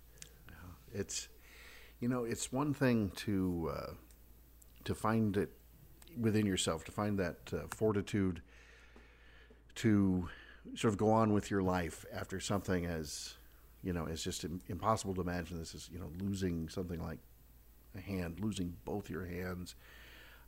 It's, 0.93 1.29
you 2.01 2.09
know, 2.09 2.25
it's 2.25 2.53
one 2.53 2.75
thing 2.75 3.13
to 3.17 3.73
uh, 3.75 3.93
to 4.85 4.95
find 4.95 5.37
it 5.37 5.51
within 6.19 6.47
yourself, 6.47 6.85
to 6.85 6.93
find 6.93 7.19
that 7.19 7.37
uh, 7.53 7.59
fortitude 7.71 8.41
to 9.77 10.29
sort 10.75 10.93
of 10.93 10.99
go 10.99 11.11
on 11.11 11.33
with 11.33 11.51
your 11.51 11.63
life 11.63 12.05
after 12.13 12.41
something 12.41 12.87
as, 12.87 13.35
you 13.83 13.93
know, 13.93 14.07
it's 14.07 14.23
just 14.23 14.45
impossible 14.69 15.15
to 15.15 15.21
imagine 15.21 15.59
this 15.59 15.75
is, 15.75 15.89
you 15.93 15.99
know, 15.99 16.11
losing 16.19 16.69
something 16.69 17.01
like 17.01 17.19
a 17.97 18.01
hand, 18.01 18.41
losing 18.41 18.75
both 18.85 19.09
your 19.11 19.25
hands. 19.25 19.75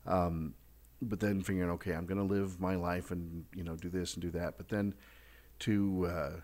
Um, 0.06 0.54
but 1.00 1.20
then 1.20 1.42
figuring, 1.42 1.70
okay, 1.70 1.92
I'm 1.92 2.06
going 2.06 2.18
to 2.18 2.34
live 2.34 2.60
my 2.60 2.74
life 2.74 3.10
and 3.10 3.44
you 3.54 3.62
know 3.62 3.76
do 3.76 3.88
this 3.88 4.14
and 4.14 4.22
do 4.22 4.30
that. 4.32 4.56
But 4.56 4.68
then 4.68 4.94
to 5.60 6.06
uh, 6.06 6.40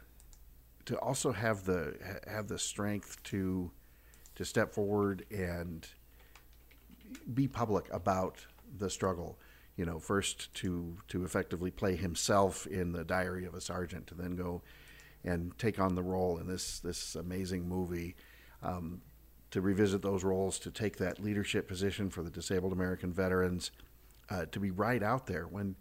to 0.86 0.98
also 0.98 1.32
have 1.32 1.64
the 1.64 1.96
have 2.26 2.48
the 2.48 2.58
strength 2.58 3.22
to 3.24 3.70
to 4.36 4.44
step 4.44 4.72
forward 4.72 5.24
and 5.30 5.86
be 7.32 7.48
public 7.48 7.92
about 7.92 8.44
the 8.78 8.90
struggle. 8.90 9.38
You 9.76 9.86
know, 9.86 9.98
first 9.98 10.54
to 10.54 10.98
to 11.08 11.24
effectively 11.24 11.70
play 11.70 11.96
himself 11.96 12.66
in 12.66 12.92
the 12.92 13.04
Diary 13.04 13.44
of 13.44 13.54
a 13.54 13.60
Sergeant, 13.60 14.06
to 14.08 14.14
then 14.14 14.36
go 14.36 14.62
and 15.24 15.56
take 15.58 15.78
on 15.78 15.94
the 15.94 16.02
role 16.02 16.38
in 16.38 16.46
this 16.46 16.80
this 16.80 17.14
amazing 17.14 17.68
movie. 17.68 18.14
Um, 18.62 19.02
to 19.54 19.60
revisit 19.60 20.02
those 20.02 20.24
roles, 20.24 20.58
to 20.58 20.68
take 20.68 20.96
that 20.96 21.22
leadership 21.22 21.68
position 21.68 22.10
for 22.10 22.24
the 22.24 22.30
disabled 22.30 22.72
American 22.72 23.12
veterans, 23.12 23.70
uh, 24.28 24.46
to 24.46 24.58
be 24.58 24.72
right 24.72 25.00
out 25.00 25.28
there 25.28 25.46
when, 25.46 25.76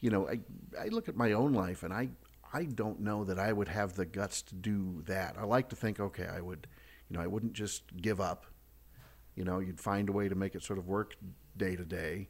you 0.00 0.08
know, 0.08 0.26
I, 0.26 0.40
I 0.80 0.86
look 0.86 1.10
at 1.10 1.14
my 1.14 1.32
own 1.32 1.52
life 1.52 1.82
and 1.82 1.92
I, 1.92 2.08
I 2.54 2.64
don't 2.64 3.00
know 3.00 3.24
that 3.24 3.38
I 3.38 3.52
would 3.52 3.68
have 3.68 3.96
the 3.96 4.06
guts 4.06 4.40
to 4.40 4.54
do 4.54 5.02
that. 5.08 5.36
I 5.38 5.44
like 5.44 5.68
to 5.68 5.76
think, 5.76 6.00
okay, 6.00 6.26
I 6.26 6.40
would, 6.40 6.66
you 7.10 7.16
know, 7.18 7.22
I 7.22 7.26
wouldn't 7.26 7.52
just 7.52 7.82
give 7.98 8.18
up. 8.18 8.46
You 9.34 9.44
know, 9.44 9.58
you'd 9.58 9.78
find 9.78 10.08
a 10.08 10.12
way 10.12 10.30
to 10.30 10.34
make 10.34 10.54
it 10.54 10.62
sort 10.62 10.78
of 10.78 10.88
work 10.88 11.14
day 11.58 11.76
to 11.76 11.84
day. 11.84 12.28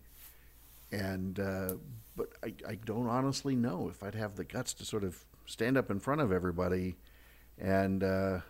And, 0.90 1.38
uh, 1.38 1.74
but 2.16 2.30
I, 2.44 2.54
I 2.68 2.74
don't 2.74 3.06
honestly 3.06 3.54
know 3.54 3.88
if 3.88 4.02
I'd 4.02 4.16
have 4.16 4.34
the 4.34 4.44
guts 4.44 4.74
to 4.74 4.84
sort 4.84 5.04
of 5.04 5.24
stand 5.52 5.76
up 5.76 5.90
in 5.90 6.00
front 6.00 6.22
of 6.22 6.32
everybody 6.32 6.96
and, 7.58 8.02
uh, 8.02 8.40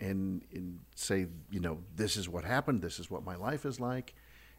and, 0.00 0.42
and 0.52 0.78
say, 0.94 1.26
you 1.50 1.60
know, 1.60 1.78
this 1.94 2.16
is 2.16 2.26
what 2.28 2.44
happened, 2.44 2.80
this 2.80 2.98
is 2.98 3.10
what 3.10 3.22
my 3.22 3.36
life 3.36 3.66
is 3.66 3.78
like, 3.78 4.14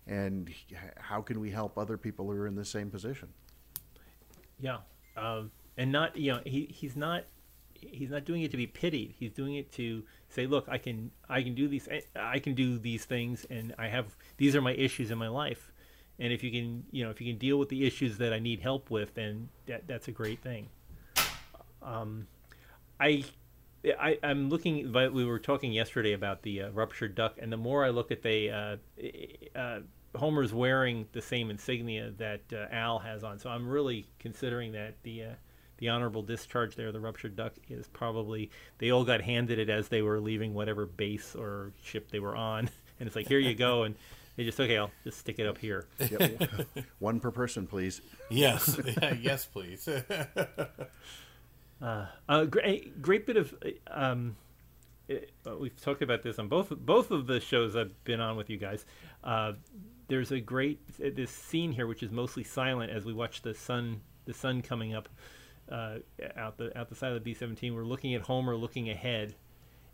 and 0.06 0.52
how 0.98 1.22
can 1.22 1.40
we 1.40 1.50
help 1.50 1.78
other 1.78 1.98
people 1.98 2.26
who 2.26 2.32
are 2.32 2.48
in 2.48 2.56
the 2.56 2.66
same 2.66 2.92
position? 2.92 3.30
Yeah, 4.60 4.78
um, 5.18 5.52
and 5.78 5.92
not 5.92 6.16
you 6.16 6.34
know 6.34 6.42
he 6.46 6.68
he's 6.70 6.96
not 6.96 7.24
he's 7.74 8.10
not 8.10 8.26
doing 8.26 8.42
it 8.44 8.52
to 8.52 8.58
be 8.58 8.68
pitied. 8.68 9.16
He's 9.18 9.32
doing 9.32 9.56
it 9.56 9.72
to 9.74 10.04
say, 10.28 10.46
look, 10.46 10.68
I 10.68 10.78
can 10.78 11.12
I 11.30 11.42
can 11.42 11.56
do 11.56 11.68
these 11.68 11.88
I 12.16 12.40
can 12.40 12.54
do 12.54 12.78
these 12.78 13.06
things, 13.06 13.46
and 13.50 13.74
I 13.80 13.88
have 13.88 14.16
these 14.38 14.56
are 14.56 14.62
my 14.62 14.74
issues 14.74 15.12
in 15.12 15.18
my 15.18 15.30
life, 15.30 15.72
and 16.20 16.34
if 16.34 16.44
you 16.44 16.52
can 16.52 16.84
you 16.92 17.04
know 17.04 17.10
if 17.10 17.22
you 17.22 17.32
can 17.32 17.40
deal 17.40 17.58
with 17.58 17.70
the 17.70 17.86
issues 17.86 18.18
that 18.18 18.34
I 18.34 18.40
need 18.40 18.60
help 18.60 18.90
with, 18.90 19.14
then 19.14 19.50
that 19.68 19.88
that's 19.88 20.08
a 20.08 20.12
great 20.12 20.42
thing. 20.42 20.68
Um, 21.82 22.28
I. 23.00 23.24
I, 23.98 24.18
I'm 24.22 24.50
looking. 24.50 24.92
But 24.92 25.14
we 25.14 25.24
were 25.24 25.40
talking 25.40 25.72
yesterday 25.72 26.12
about 26.12 26.42
the 26.42 26.64
uh, 26.64 26.70
ruptured 26.72 27.16
duck, 27.16 27.36
and 27.38 27.50
the 27.50 27.56
more 27.56 27.86
I 27.86 27.92
look 27.92 28.12
at 28.12 28.22
the 28.22 28.52
uh, 28.52 29.58
uh, 29.58 29.80
Homer's 30.16 30.54
wearing 30.54 31.08
the 31.12 31.22
same 31.22 31.50
insignia 31.50 32.12
that 32.18 32.42
uh, 32.52 32.66
Al 32.72 33.00
has 33.00 33.24
on, 33.24 33.40
so 33.40 33.50
I'm 33.50 33.68
really 33.68 34.08
considering 34.20 34.72
that 34.72 34.96
the 35.04 35.24
uh, 35.24 35.34
the 35.78 35.90
honorable 35.90 36.24
discharge 36.24 36.76
there, 36.76 36.92
the 36.92 37.00
ruptured 37.00 37.36
duck, 37.36 37.54
is 37.70 37.88
probably 37.88 38.50
they 38.80 38.90
all 38.92 39.06
got 39.06 39.22
handed 39.22 39.60
it 39.60 39.70
as 39.70 39.88
they 39.88 40.02
were 40.02 40.20
leaving 40.20 40.54
whatever 40.54 40.86
base 40.86 41.36
or 41.36 41.74
ship 41.84 42.10
they 42.12 42.20
were 42.20 42.36
on, 42.36 42.70
and 43.00 43.08
it's 43.08 43.16
like 43.16 43.28
here 43.28 43.40
you 43.40 43.54
go, 43.54 43.84
and 43.84 43.96
they 44.36 44.46
just 44.46 44.60
okay, 44.60 44.78
I'll 44.78 44.92
just 45.04 45.20
stick 45.20 45.38
it 45.38 45.46
up 45.46 45.60
here. 45.60 45.86
Yep. 46.00 46.44
One 47.00 47.20
per 47.20 47.32
person, 47.32 47.68
please. 47.68 48.02
Yes, 48.30 48.80
yes, 49.22 49.46
please. 49.46 49.88
Uh, 51.82 52.46
great, 52.46 53.02
great 53.02 53.26
bit 53.26 53.38
of. 53.38 53.54
Um, 53.90 54.36
it, 55.08 55.32
uh, 55.48 55.58
we've 55.58 55.80
talked 55.82 56.02
about 56.02 56.24
this 56.24 56.38
on 56.40 56.48
both 56.48 56.70
both 56.70 57.12
of 57.12 57.26
the 57.26 57.40
shows 57.40 57.76
I've 57.76 58.04
been 58.04 58.20
on 58.20 58.38
with 58.38 58.50
you 58.50 58.58
guys. 58.58 58.86
Uh, 59.24 59.54
there's 60.08 60.32
a 60.32 60.40
great 60.40 60.80
this 60.98 61.32
scene 61.32 61.72
here, 61.72 61.88
which 61.88 62.04
is 62.04 62.12
mostly 62.12 62.44
silent 62.44 62.92
as 62.92 63.06
we 63.06 63.14
watch 63.14 63.42
the 63.42 63.54
sun 63.54 64.02
the 64.26 64.34
sun 64.34 64.62
coming 64.62 64.94
up 64.94 65.10
uh, 65.72 66.00
out 66.36 66.58
the 66.58 66.78
out 66.78 66.90
the 66.90 66.96
side 66.96 67.10
of 67.10 67.16
the 67.16 67.22
B-17. 67.22 67.74
We're 67.74 67.84
looking 67.84 68.14
at 68.14 68.22
Homer 68.22 68.56
looking 68.56 68.90
ahead, 68.90 69.36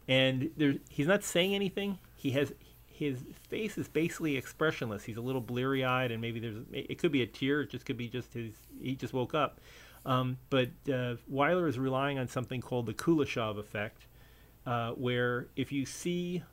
and 0.08 0.82
he's 0.90 1.08
not 1.08 1.24
saying 1.24 1.54
anything. 1.54 2.00
He 2.16 2.32
has 2.32 2.54
his 2.88 3.20
face 3.50 3.78
is 3.78 3.88
basically 3.88 4.38
expressionless. 4.38 5.04
He's 5.04 5.18
a 5.18 5.22
little 5.22 5.42
bleary 5.42 5.84
eyed, 5.84 6.12
and 6.12 6.22
maybe 6.22 6.40
there's 6.40 6.58
it 6.72 6.98
could 6.98 7.12
be 7.12 7.22
a 7.22 7.28
tear. 7.28 7.62
It 7.62 7.70
just 7.70 7.86
could 7.86 7.98
be 7.98 8.08
just 8.08 8.34
his 8.34 8.54
he 8.82 8.96
just 8.96 9.14
woke 9.14 9.34
up. 9.36 9.60
Um, 10.06 10.38
but 10.50 10.70
uh, 10.88 11.16
Wyler 11.32 11.68
is 11.68 11.80
relying 11.80 12.20
on 12.20 12.28
something 12.28 12.62
called 12.62 12.86
the 12.86 12.94
Kuleshov 12.94 13.58
effect, 13.58 14.08
uh, 14.66 14.92
where 14.92 15.48
if 15.56 15.72
you 15.72 15.86
see, 15.86 16.44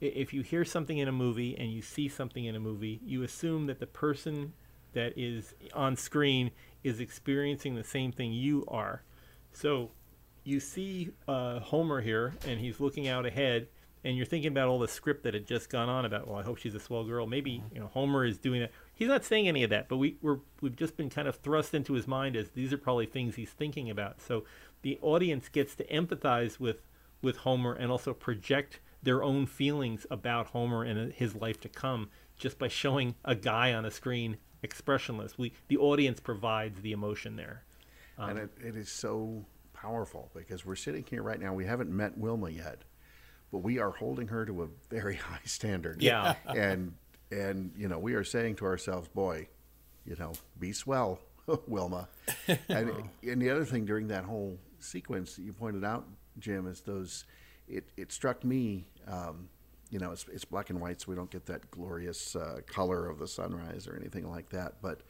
if 0.00 0.32
you 0.32 0.42
hear 0.42 0.64
something 0.64 0.98
in 0.98 1.08
a 1.08 1.12
movie 1.12 1.56
and 1.58 1.72
you 1.72 1.82
see 1.82 2.08
something 2.08 2.44
in 2.44 2.54
a 2.54 2.60
movie, 2.60 3.00
you 3.04 3.22
assume 3.24 3.66
that 3.66 3.80
the 3.80 3.86
person 3.86 4.52
that 4.92 5.12
is 5.16 5.54
on 5.74 5.96
screen 5.96 6.50
is 6.84 7.00
experiencing 7.00 7.74
the 7.74 7.84
same 7.84 8.12
thing 8.12 8.32
you 8.32 8.64
are. 8.68 9.02
So 9.52 9.90
you 10.44 10.60
see 10.60 11.10
uh, 11.26 11.60
Homer 11.60 12.00
here, 12.00 12.34
and 12.46 12.58
he's 12.58 12.80
looking 12.80 13.08
out 13.08 13.26
ahead, 13.26 13.66
and 14.04 14.16
you're 14.16 14.26
thinking 14.26 14.52
about 14.52 14.68
all 14.68 14.78
the 14.78 14.88
script 14.88 15.24
that 15.24 15.34
had 15.34 15.46
just 15.46 15.68
gone 15.68 15.88
on 15.88 16.04
about. 16.04 16.28
Well, 16.28 16.38
I 16.38 16.42
hope 16.42 16.58
she's 16.58 16.74
a 16.74 16.80
swell 16.80 17.04
girl. 17.04 17.26
Maybe 17.26 17.62
you 17.72 17.80
know 17.80 17.88
Homer 17.88 18.24
is 18.24 18.38
doing 18.38 18.60
that. 18.60 18.70
He's 18.98 19.06
not 19.06 19.24
saying 19.24 19.46
any 19.46 19.62
of 19.62 19.70
that, 19.70 19.88
but 19.88 19.98
we, 19.98 20.16
we're 20.20 20.40
we've 20.60 20.74
just 20.74 20.96
been 20.96 21.08
kind 21.08 21.28
of 21.28 21.36
thrust 21.36 21.72
into 21.72 21.92
his 21.92 22.08
mind 22.08 22.34
as 22.34 22.50
these 22.50 22.72
are 22.72 22.78
probably 22.78 23.06
things 23.06 23.36
he's 23.36 23.52
thinking 23.52 23.88
about. 23.88 24.20
So 24.20 24.42
the 24.82 24.98
audience 25.00 25.48
gets 25.48 25.76
to 25.76 25.84
empathize 25.86 26.58
with 26.58 26.82
with 27.22 27.36
Homer 27.38 27.74
and 27.74 27.92
also 27.92 28.12
project 28.12 28.80
their 29.00 29.22
own 29.22 29.46
feelings 29.46 30.04
about 30.10 30.48
Homer 30.48 30.82
and 30.82 31.12
his 31.12 31.36
life 31.36 31.60
to 31.60 31.68
come 31.68 32.10
just 32.36 32.58
by 32.58 32.66
showing 32.66 33.14
a 33.24 33.36
guy 33.36 33.72
on 33.72 33.84
a 33.84 33.90
screen 33.92 34.38
expressionless. 34.64 35.38
We 35.38 35.52
the 35.68 35.76
audience 35.76 36.18
provides 36.18 36.80
the 36.80 36.90
emotion 36.90 37.36
there. 37.36 37.62
and 38.18 38.32
um, 38.32 38.36
it, 38.38 38.50
it 38.66 38.76
is 38.76 38.88
so 38.88 39.44
powerful 39.72 40.28
because 40.34 40.66
we're 40.66 40.74
sitting 40.74 41.04
here 41.08 41.22
right 41.22 41.40
now. 41.40 41.54
We 41.54 41.66
haven't 41.66 41.90
met 41.90 42.18
Wilma 42.18 42.50
yet, 42.50 42.82
but 43.52 43.58
we 43.58 43.78
are 43.78 43.92
holding 43.92 44.26
her 44.26 44.44
to 44.44 44.64
a 44.64 44.68
very 44.90 45.14
high 45.30 45.38
standard. 45.44 46.02
Yeah. 46.02 46.34
and 46.48 46.94
and 47.30 47.72
you 47.76 47.88
know 47.88 47.98
we 47.98 48.14
are 48.14 48.24
saying 48.24 48.56
to 48.56 48.64
ourselves, 48.64 49.08
boy, 49.08 49.48
you 50.04 50.16
know, 50.18 50.32
be 50.58 50.72
swell, 50.72 51.20
Wilma. 51.66 52.08
and 52.68 52.90
and 53.22 53.42
the 53.42 53.50
other 53.50 53.64
thing 53.64 53.84
during 53.84 54.08
that 54.08 54.24
whole 54.24 54.58
sequence 54.78 55.36
that 55.36 55.42
you 55.42 55.52
pointed 55.52 55.84
out, 55.84 56.06
Jim, 56.38 56.66
is 56.66 56.80
those. 56.80 57.24
It 57.68 57.90
it 57.96 58.12
struck 58.12 58.44
me. 58.44 58.86
Um, 59.06 59.48
you 59.90 59.98
know, 59.98 60.12
it's, 60.12 60.26
it's 60.30 60.44
black 60.44 60.68
and 60.68 60.80
white, 60.80 61.00
so 61.00 61.06
we 61.08 61.14
don't 61.14 61.30
get 61.30 61.46
that 61.46 61.70
glorious 61.70 62.36
uh, 62.36 62.60
color 62.66 63.08
of 63.08 63.18
the 63.18 63.26
sunrise 63.26 63.88
or 63.88 63.96
anything 63.96 64.28
like 64.30 64.50
that. 64.50 64.74
But 64.82 65.00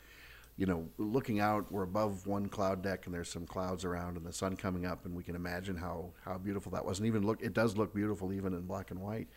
you 0.57 0.67
know, 0.67 0.89
looking 0.99 1.41
out, 1.41 1.71
we're 1.71 1.85
above 1.85 2.27
one 2.27 2.49
cloud 2.49 2.83
deck, 2.83 3.07
and 3.07 3.15
there's 3.15 3.31
some 3.31 3.47
clouds 3.47 3.85
around, 3.85 4.17
and 4.17 4.27
the 4.27 4.33
sun 4.33 4.57
coming 4.57 4.87
up, 4.87 5.05
and 5.05 5.15
we 5.15 5.23
can 5.23 5.37
imagine 5.37 5.77
how 5.77 6.11
how 6.25 6.39
beautiful 6.39 6.73
that 6.73 6.85
was. 6.85 6.99
And 6.99 7.07
even 7.07 7.25
look, 7.27 7.43
it 7.43 7.55
does 7.55 7.77
look 7.77 7.95
beautiful 7.95 8.33
even 8.33 8.53
in 8.55 8.63
black 8.63 8.91
and 8.91 9.01
white. 9.01 9.29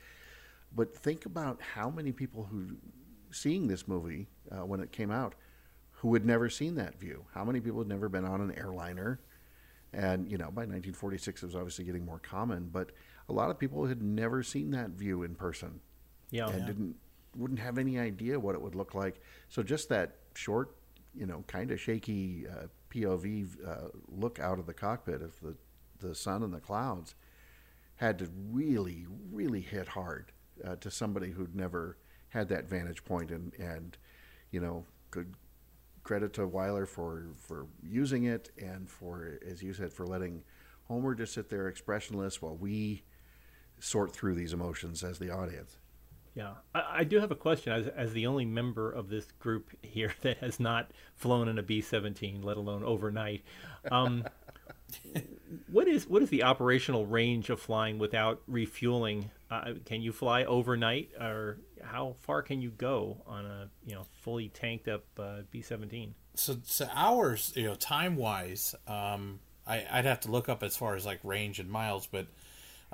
But 0.75 0.95
think 0.95 1.25
about 1.25 1.61
how 1.61 1.89
many 1.89 2.11
people 2.11 2.45
who 2.45 2.77
seeing 3.31 3.67
this 3.67 3.87
movie 3.87 4.27
uh, 4.51 4.65
when 4.65 4.79
it 4.79 4.91
came 4.91 5.11
out 5.11 5.35
who 5.91 6.13
had 6.13 6.25
never 6.25 6.49
seen 6.49 6.75
that 6.75 6.99
view. 6.99 7.25
How 7.33 7.43
many 7.45 7.59
people 7.59 7.79
had 7.79 7.87
never 7.87 8.09
been 8.09 8.25
on 8.25 8.41
an 8.41 8.51
airliner? 8.57 9.19
And 9.93 10.29
you 10.31 10.37
know, 10.37 10.45
by 10.45 10.61
1946, 10.63 11.43
it 11.43 11.45
was 11.45 11.55
obviously 11.55 11.85
getting 11.85 12.05
more 12.05 12.19
common, 12.19 12.69
but 12.71 12.91
a 13.29 13.33
lot 13.33 13.49
of 13.49 13.59
people 13.59 13.85
had 13.85 14.01
never 14.01 14.41
seen 14.43 14.71
that 14.71 14.91
view 14.91 15.23
in 15.23 15.35
person 15.35 15.79
Yeah. 16.31 16.49
and 16.49 16.65
didn't 16.65 16.95
wouldn't 17.37 17.59
have 17.59 17.77
any 17.77 17.97
idea 17.97 18.37
what 18.37 18.55
it 18.55 18.61
would 18.61 18.75
look 18.75 18.93
like. 18.93 19.21
So 19.47 19.63
just 19.63 19.87
that 19.89 20.17
short, 20.35 20.75
you 21.15 21.25
know, 21.25 21.43
kind 21.47 21.71
of 21.71 21.79
shaky 21.79 22.45
uh, 22.47 22.67
POV 22.89 23.47
uh, 23.65 23.87
look 24.09 24.37
out 24.39 24.59
of 24.59 24.65
the 24.65 24.73
cockpit 24.73 25.21
of 25.21 25.39
the 25.41 25.55
the 25.99 26.15
sun 26.15 26.41
and 26.43 26.53
the 26.53 26.59
clouds 26.59 27.13
had 27.97 28.17
to 28.19 28.27
really, 28.51 29.05
really 29.31 29.61
hit 29.61 29.87
hard 29.89 30.31
uh, 30.65 30.75
to 30.77 30.91
somebody 30.91 31.31
who'd 31.31 31.55
never 31.55 31.97
had 32.29 32.49
that 32.49 32.69
vantage 32.69 33.03
point, 33.03 33.31
and 33.31 33.53
and 33.59 33.97
you 34.51 34.59
know, 34.59 34.85
good 35.09 35.35
credit 36.03 36.33
to 36.33 36.47
Wyler 36.47 36.87
for 36.87 37.27
for 37.37 37.67
using 37.83 38.25
it 38.25 38.51
and 38.57 38.89
for, 38.89 39.39
as 39.47 39.61
you 39.61 39.73
said, 39.73 39.93
for 39.93 40.05
letting 40.05 40.43
Homer 40.87 41.15
just 41.15 41.33
sit 41.33 41.49
there 41.49 41.67
expressionless 41.67 42.41
while 42.41 42.55
we 42.55 43.03
sort 43.79 44.13
through 44.13 44.35
these 44.35 44.53
emotions 44.53 45.03
as 45.03 45.19
the 45.19 45.29
audience. 45.29 45.77
Yeah, 46.35 46.53
I, 46.73 46.83
I 46.99 47.03
do 47.03 47.19
have 47.19 47.31
a 47.31 47.35
question. 47.35 47.73
As, 47.73 47.87
as 47.87 48.13
the 48.13 48.27
only 48.27 48.45
member 48.45 48.91
of 48.91 49.09
this 49.09 49.25
group 49.39 49.71
here 49.81 50.13
that 50.21 50.37
has 50.37 50.59
not 50.59 50.91
flown 51.15 51.47
in 51.47 51.57
a 51.57 51.63
B 51.63 51.81
seventeen, 51.81 52.41
let 52.41 52.57
alone 52.57 52.83
overnight, 52.83 53.43
um, 53.91 54.23
what 55.71 55.87
is 55.87 56.07
what 56.07 56.21
is 56.21 56.29
the 56.29 56.43
operational 56.43 57.05
range 57.05 57.49
of 57.49 57.59
flying 57.59 57.99
without 57.99 58.41
refueling? 58.47 59.31
Uh, 59.49 59.73
can 59.85 60.01
you 60.01 60.11
fly 60.11 60.43
overnight, 60.45 61.11
or 61.19 61.57
how 61.83 62.15
far 62.21 62.41
can 62.41 62.61
you 62.61 62.69
go 62.69 63.17
on 63.27 63.45
a 63.45 63.69
you 63.85 63.95
know 63.95 64.05
fully 64.21 64.49
tanked 64.49 64.87
up 64.87 65.03
uh, 65.19 65.41
B 65.49 65.61
seventeen? 65.61 66.15
so, 66.35 66.57
so 66.63 66.87
hours, 66.93 67.53
you 67.55 67.63
know, 67.63 67.75
time 67.75 68.15
wise, 68.15 68.75
um, 68.87 69.39
I, 69.67 69.85
I'd 69.91 70.05
have 70.05 70.21
to 70.21 70.31
look 70.31 70.49
up 70.49 70.63
as 70.63 70.77
far 70.77 70.95
as 70.95 71.05
like 71.05 71.19
range 71.23 71.59
and 71.59 71.69
miles, 71.69 72.07
but 72.07 72.27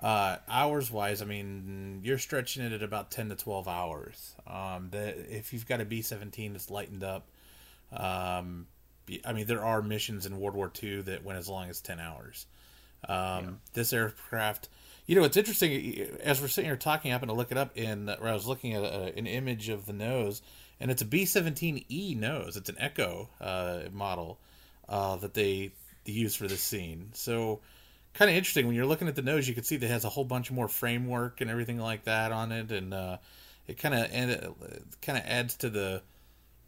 uh, 0.01 0.37
hours 0.47 0.91
wise, 0.91 1.21
I 1.21 1.25
mean, 1.25 2.01
you're 2.03 2.17
stretching 2.17 2.63
it 2.63 2.71
at 2.71 2.83
about 2.83 3.11
ten 3.11 3.29
to 3.29 3.35
twelve 3.35 3.67
hours. 3.67 4.35
Um, 4.45 4.89
the, 4.91 5.35
if 5.35 5.53
you've 5.53 5.67
got 5.67 5.81
a 5.81 5.85
B 5.85 6.01
seventeen 6.01 6.53
that's 6.53 6.69
lightened 6.69 7.03
up, 7.03 7.27
um, 7.91 8.67
I 9.25 9.33
mean, 9.33 9.47
there 9.47 9.63
are 9.63 9.81
missions 9.81 10.25
in 10.25 10.39
World 10.39 10.55
War 10.55 10.71
II 10.83 11.03
that 11.03 11.23
went 11.23 11.39
as 11.39 11.47
long 11.47 11.69
as 11.69 11.81
ten 11.81 11.99
hours. 11.99 12.45
Um, 13.07 13.59
This 13.73 13.93
aircraft, 13.93 14.69
you 15.05 15.15
know, 15.15 15.23
it's 15.23 15.37
interesting. 15.37 16.19
As 16.21 16.41
we're 16.41 16.47
sitting 16.47 16.67
here 16.67 16.75
talking, 16.75 17.11
I 17.11 17.13
happened 17.13 17.29
to 17.29 17.35
look 17.35 17.51
it 17.51 17.57
up, 17.57 17.71
and 17.75 18.09
I 18.09 18.33
was 18.33 18.47
looking 18.47 18.73
at 18.73 18.83
a, 18.83 19.15
an 19.17 19.27
image 19.27 19.69
of 19.69 19.85
the 19.85 19.93
nose, 19.93 20.41
and 20.79 20.91
it's 20.91 21.01
a 21.01 21.05
B 21.05 21.25
seventeen 21.25 21.85
E 21.89 22.15
nose. 22.15 22.57
It's 22.57 22.69
an 22.69 22.75
Echo 22.79 23.29
uh, 23.39 23.83
model 23.91 24.39
uh, 24.89 25.15
that 25.17 25.33
they, 25.33 25.71
they 26.05 26.11
use 26.11 26.35
for 26.35 26.47
this 26.47 26.61
scene. 26.61 27.09
So, 27.13 27.61
kind 28.13 28.29
of 28.29 28.35
interesting 28.35 28.65
when 28.67 28.75
you're 28.75 28.85
looking 28.85 29.07
at 29.07 29.15
the 29.15 29.21
nose. 29.21 29.47
You 29.47 29.55
can 29.55 29.63
see 29.63 29.77
that 29.77 29.85
it 29.85 29.89
has 29.89 30.05
a 30.05 30.09
whole 30.09 30.25
bunch 30.25 30.51
more 30.51 30.67
framework 30.67 31.39
and 31.39 31.49
everything 31.49 31.79
like 31.79 32.03
that 32.05 32.31
on 32.31 32.51
it, 32.51 32.71
and 32.71 32.93
uh, 32.93 33.17
it 33.67 33.77
kind 33.77 33.95
of 33.95 34.09
and 34.11 34.31
it 34.31 34.53
kind 35.01 35.17
of 35.17 35.23
adds 35.25 35.55
to 35.57 35.69
the 35.69 36.01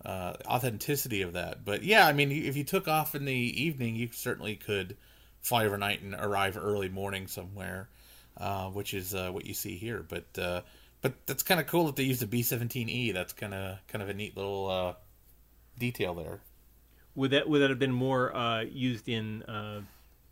uh, 0.05 0.33
authenticity 0.45 1.21
of 1.23 1.33
that. 1.33 1.65
But 1.65 1.83
yeah, 1.83 2.07
I 2.07 2.13
mean, 2.13 2.31
if 2.31 2.55
you 2.55 2.63
took 2.63 2.87
off 2.87 3.15
in 3.15 3.25
the 3.25 3.33
evening, 3.33 3.95
you 3.95 4.09
certainly 4.13 4.55
could 4.55 4.95
fly 5.41 5.65
overnight 5.65 6.01
and 6.01 6.13
arrive 6.13 6.57
early 6.57 6.89
morning 6.89 7.27
somewhere, 7.27 7.89
uh, 8.37 8.69
which 8.69 8.93
is 8.93 9.13
uh, 9.15 9.29
what 9.31 9.45
you 9.45 9.53
see 9.53 9.77
here. 9.77 10.05
But 10.07 10.37
uh, 10.37 10.61
but 11.01 11.13
that's 11.25 11.43
kind 11.43 11.59
of 11.59 11.67
cool 11.67 11.85
that 11.85 11.95
they 11.95 12.03
used 12.03 12.23
a 12.23 12.27
B 12.27 12.41
seventeen 12.41 12.89
E. 12.89 13.11
That's 13.11 13.33
kind 13.33 13.53
of 13.53 13.77
kind 13.87 14.01
of 14.01 14.09
a 14.09 14.13
neat 14.13 14.35
little 14.35 14.69
uh, 14.69 14.93
detail 15.77 16.13
there. 16.13 16.41
Would 17.15 17.31
that 17.31 17.49
would 17.49 17.59
that 17.61 17.69
have 17.69 17.79
been 17.79 17.91
more 17.91 18.35
uh, 18.35 18.61
used 18.61 19.09
in 19.09 19.43
uh, 19.43 19.81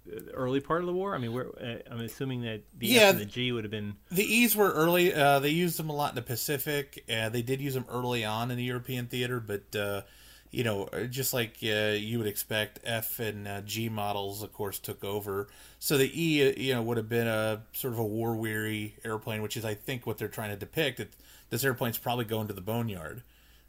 the 0.05 0.31
early 0.31 0.61
part 0.61 0.81
of 0.81 0.87
the 0.87 0.93
war? 0.93 1.15
I 1.15 1.17
mean, 1.17 1.33
we're, 1.33 1.49
uh, 1.49 1.91
I'm 1.91 1.99
assuming 2.01 2.43
that 2.43 2.61
the 2.77 2.87
Yeah, 2.87 3.11
the 3.11 3.25
G 3.25 3.51
would 3.51 3.63
have 3.63 3.71
been. 3.71 3.95
The 4.09 4.23
E's 4.23 4.55
were 4.55 4.71
early. 4.71 5.13
Uh, 5.13 5.39
they 5.39 5.49
used 5.49 5.77
them 5.77 5.89
a 5.89 5.93
lot 5.93 6.11
in 6.11 6.15
the 6.15 6.21
Pacific. 6.21 7.03
Uh, 7.13 7.29
they 7.29 7.41
did 7.41 7.61
use 7.61 7.73
them 7.73 7.85
early 7.89 8.23
on 8.23 8.51
in 8.51 8.57
the 8.57 8.63
European 8.63 9.07
theater, 9.07 9.39
but 9.39 9.75
uh, 9.75 10.01
you 10.51 10.63
know, 10.63 10.87
just 11.09 11.33
like 11.33 11.57
uh, 11.63 11.93
you 11.97 12.17
would 12.19 12.27
expect, 12.27 12.79
F 12.83 13.19
and 13.19 13.47
uh, 13.47 13.61
G 13.61 13.89
models, 13.89 14.41
of 14.43 14.53
course, 14.53 14.79
took 14.79 15.03
over. 15.03 15.47
So 15.79 15.97
the 15.97 16.09
E, 16.13 16.47
uh, 16.49 16.53
you 16.57 16.73
know, 16.73 16.81
would 16.83 16.97
have 16.97 17.09
been 17.09 17.27
a 17.27 17.63
sort 17.73 17.93
of 17.93 17.99
a 17.99 18.03
war 18.05 18.35
weary 18.35 18.95
airplane, 19.03 19.41
which 19.41 19.57
is, 19.57 19.65
I 19.65 19.73
think, 19.73 20.05
what 20.07 20.17
they're 20.17 20.27
trying 20.27 20.49
to 20.51 20.55
depict. 20.55 20.99
It, 20.99 21.13
this 21.49 21.63
airplane's 21.63 21.97
probably 21.97 22.25
going 22.25 22.47
to 22.47 22.53
the 22.53 22.61
boneyard. 22.61 23.23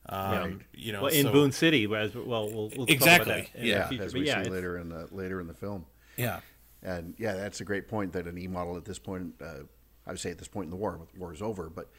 Um, 0.08 0.30
Right. 0.32 0.56
You 0.72 0.92
know, 0.92 1.02
Well, 1.02 1.12
in 1.12 1.24
so- 1.24 1.32
Boone 1.32 1.52
City, 1.52 1.84
as 1.94 2.14
well, 2.14 2.48
we'll, 2.48 2.70
we'll 2.76 2.86
Exactly, 2.88 2.96
Talk 2.96 3.16
about 3.40 3.52
that 3.52 3.60
in 3.60 3.66
Yeah, 3.66 3.82
the 3.82 3.88
future. 3.88 4.04
as 4.04 4.12
But 4.12 4.18
we 4.20 4.26
yeah, 4.26 4.34
see 4.34 4.40
it's- 4.40 4.54
later 4.54 4.78
in 4.78 4.88
the 4.88 5.08
later 5.12 5.40
in 5.40 5.46
the 5.48 5.54
film. 5.54 5.84
Yeah. 6.16 6.40
And 6.82 7.14
yeah, 7.18 7.34
that's 7.34 7.60
a 7.60 7.64
great 7.64 7.88
point 7.88 8.12
that 8.12 8.26
an 8.26 8.38
E 8.38 8.46
model 8.46 8.76
at 8.76 8.84
this 8.84 8.98
point, 8.98 9.34
uh, 9.42 9.64
I 10.06 10.10
would 10.12 10.20
say 10.20 10.30
at 10.30 10.38
this 10.38 10.48
point 10.48 10.66
in 10.66 10.70
the 10.70 10.76
war, 10.76 10.98
the 11.12 11.18
war 11.20 11.34
is 11.34 11.42
over, 11.42 11.68
but 11.68 11.90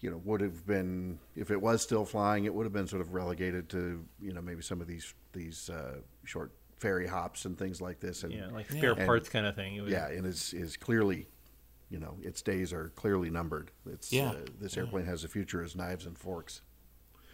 you 0.00 0.10
know, 0.10 0.20
would 0.24 0.40
have 0.40 0.66
been 0.66 1.18
if 1.34 1.50
it 1.50 1.60
was 1.60 1.82
still 1.82 2.04
flying, 2.04 2.44
it 2.44 2.54
would 2.54 2.64
have 2.64 2.72
been 2.72 2.86
sort 2.86 3.00
of 3.02 3.14
relegated 3.14 3.68
to 3.70 4.04
you 4.20 4.32
know 4.32 4.40
maybe 4.42 4.62
some 4.62 4.80
of 4.80 4.86
these 4.86 5.14
these 5.32 5.70
uh, 5.70 5.96
short 6.24 6.52
ferry 6.78 7.06
hops 7.06 7.44
and 7.46 7.58
things 7.58 7.80
like 7.80 8.00
this. 8.00 8.22
And 8.22 8.32
Yeah, 8.32 8.48
like 8.48 8.70
spare 8.70 8.92
And- 8.92 9.06
parts 9.06 9.28
kind 9.28 9.46
of 9.46 9.54
thing. 9.54 9.76
It 9.76 9.80
was- 9.82 9.92
yeah, 9.92 10.08
and 10.08 10.26
is 10.26 10.52
is 10.52 10.76
clearly, 10.76 11.26
you 11.90 11.98
know, 11.98 12.18
its 12.22 12.42
days 12.42 12.72
are 12.72 12.90
clearly 12.90 13.30
numbered. 13.30 13.70
It's 13.86 14.12
Yeah. 14.12 14.30
uh, 14.30 14.44
this 14.60 14.76
airplane 14.76 15.06
has 15.06 15.24
a 15.24 15.28
future 15.28 15.62
as 15.62 15.74
knives 15.74 16.04
and 16.06 16.18
forks. 16.18 16.60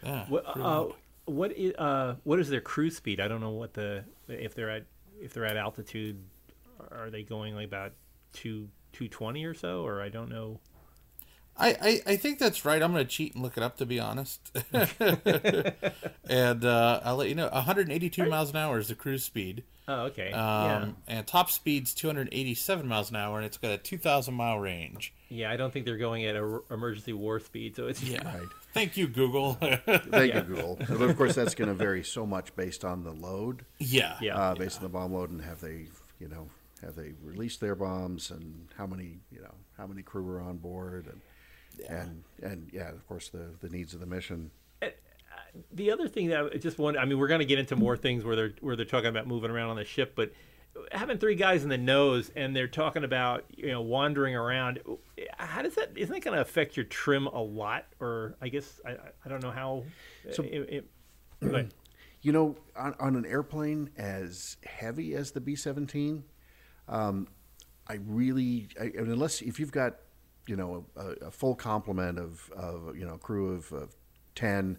Yeah. 0.02 0.26
What, 0.28 0.44
uh, 0.56 0.88
what 1.26 1.52
is 1.52 1.74
uh, 1.76 2.16
what 2.24 2.38
is 2.38 2.48
their 2.48 2.60
cruise 2.60 2.96
speed? 2.96 3.20
I 3.20 3.28
don't 3.28 3.40
know 3.40 3.50
what 3.50 3.74
the 3.74 4.04
if 4.28 4.54
they're 4.54 4.70
at 4.70 4.86
if 5.20 5.32
they're 5.34 5.46
at 5.46 5.56
altitude, 5.56 6.22
are 6.90 7.10
they 7.10 7.22
going 7.24 7.54
like 7.54 7.66
about 7.66 7.92
two 8.32 8.68
two 8.92 9.08
twenty 9.08 9.44
or 9.44 9.54
so, 9.54 9.84
or 9.84 10.00
I 10.00 10.08
don't 10.08 10.28
know. 10.28 10.60
I, 11.56 11.68
I, 11.80 12.00
I 12.12 12.16
think 12.16 12.38
that's 12.38 12.64
right. 12.64 12.82
I'm 12.82 12.92
going 12.92 13.04
to 13.04 13.10
cheat 13.10 13.34
and 13.34 13.42
look 13.42 13.56
it 13.56 13.62
up 13.62 13.76
to 13.78 13.86
be 13.86 14.00
honest. 14.00 14.40
and 16.28 16.64
uh, 16.64 17.00
I'll 17.04 17.16
let 17.16 17.28
you 17.28 17.34
know. 17.34 17.48
182 17.48 18.28
miles 18.28 18.50
an 18.50 18.56
hour 18.56 18.78
is 18.78 18.88
the 18.88 18.94
cruise 18.94 19.24
speed. 19.24 19.62
Oh, 19.88 20.02
okay. 20.04 20.30
Um, 20.32 20.96
And 21.08 21.26
top 21.26 21.50
speed's 21.50 21.92
287 21.94 22.86
miles 22.86 23.10
an 23.10 23.16
hour, 23.16 23.36
and 23.38 23.44
it's 23.46 23.58
got 23.58 23.72
a 23.72 23.78
2,000 23.78 24.32
mile 24.32 24.58
range. 24.58 25.12
yeah, 25.28 25.48
yeah. 25.48 25.52
I 25.52 25.56
don't 25.56 25.72
think 25.72 25.86
they're 25.86 25.96
going 25.98 26.24
at 26.24 26.36
a 26.36 26.40
r- 26.42 26.62
emergency 26.70 27.12
war 27.12 27.40
speed. 27.40 27.76
So 27.76 27.88
it's 27.88 28.02
Yeah. 28.02 28.22
Right. 28.38 28.48
Thank 28.72 28.96
you, 28.96 29.06
Google. 29.08 29.54
Thank 29.60 29.84
Yeah. 29.86 30.36
you, 30.38 30.40
Google. 30.42 30.78
But 30.78 31.02
of 31.02 31.16
course, 31.16 31.34
that's 31.34 31.54
going 31.54 31.68
to 31.68 31.74
vary 31.74 32.04
so 32.04 32.24
much 32.24 32.54
based 32.56 32.84
on 32.84 33.02
the 33.04 33.10
load. 33.12 33.64
yeah. 33.78 34.16
Yeah. 34.20 34.36
uh, 34.38 34.54
based 34.54 34.78
on 34.78 34.84
the 34.84 34.88
bomb 34.88 35.12
load, 35.12 35.30
and 35.30 35.42
have 35.42 35.60
they, 35.60 35.86
you 36.20 36.28
know, 36.28 36.48
have 36.80 36.94
they 36.94 37.12
released 37.22 37.60
their 37.60 37.74
bombs, 37.74 38.30
and 38.30 38.68
how 38.78 38.86
many, 38.86 39.18
you 39.30 39.40
know, 39.40 39.54
how 39.76 39.86
many 39.86 40.02
crew 40.02 40.22
were 40.22 40.40
on 40.40 40.56
board, 40.58 41.06
and 41.06 41.20
and 41.88 42.22
and 42.42 42.68
yeah, 42.72 42.90
of 42.90 43.06
course, 43.08 43.28
the 43.28 43.46
the 43.60 43.68
needs 43.68 43.94
of 43.94 44.00
the 44.00 44.06
mission. 44.06 44.50
the 45.74 45.90
other 45.90 46.08
thing 46.08 46.28
that 46.28 46.50
I 46.54 46.56
just 46.56 46.78
want 46.78 46.96
I 46.96 47.04
mean, 47.04 47.18
we're 47.18 47.28
going 47.28 47.40
to 47.40 47.46
get 47.46 47.58
into 47.58 47.76
more 47.76 47.96
things 47.96 48.24
where 48.24 48.36
they're 48.36 48.54
where 48.60 48.76
they're 48.76 48.84
talking 48.86 49.08
about 49.10 49.26
moving 49.26 49.50
around 49.50 49.70
on 49.70 49.76
the 49.76 49.84
ship, 49.84 50.14
but 50.16 50.32
having 50.90 51.18
three 51.18 51.34
guys 51.34 51.62
in 51.64 51.68
the 51.68 51.76
nose 51.76 52.30
and 52.34 52.56
they're 52.56 52.66
talking 52.68 53.04
about 53.04 53.44
you 53.54 53.68
know 53.70 53.82
wandering 53.82 54.34
around, 54.34 54.80
how 55.36 55.60
does 55.62 55.74
that 55.74 55.90
isn't 55.96 56.14
that 56.14 56.24
going 56.24 56.34
to 56.36 56.40
affect 56.40 56.76
your 56.76 56.84
trim 56.86 57.26
a 57.26 57.42
lot? 57.42 57.86
Or 58.00 58.34
I 58.40 58.48
guess 58.48 58.80
I 58.86 58.90
I- 58.92 58.96
I 59.24 59.28
don't 59.28 59.42
know 59.42 59.50
how. 59.50 59.84
So- 60.32 60.42
it, 60.42 60.48
it, 60.70 60.90
but, 61.40 61.66
You 62.22 62.30
know, 62.32 62.56
on, 62.76 62.94
on 63.00 63.16
an 63.16 63.26
airplane 63.26 63.90
as 63.98 64.56
heavy 64.64 65.14
as 65.14 65.32
the 65.32 65.40
B 65.40 65.54
seventeen, 65.56 66.24
um, 66.88 67.26
I 67.88 67.94
really, 68.06 68.68
I, 68.80 68.84
I 68.84 69.00
mean, 69.02 69.10
unless 69.12 69.42
if 69.42 69.58
you've 69.60 69.72
got, 69.72 69.96
you 70.46 70.56
know, 70.56 70.84
a, 70.96 71.26
a 71.26 71.30
full 71.30 71.54
complement 71.54 72.18
of, 72.18 72.50
of 72.50 72.96
you 72.96 73.04
know, 73.04 73.16
crew 73.16 73.54
of, 73.54 73.72
of 73.72 73.96
ten, 74.34 74.78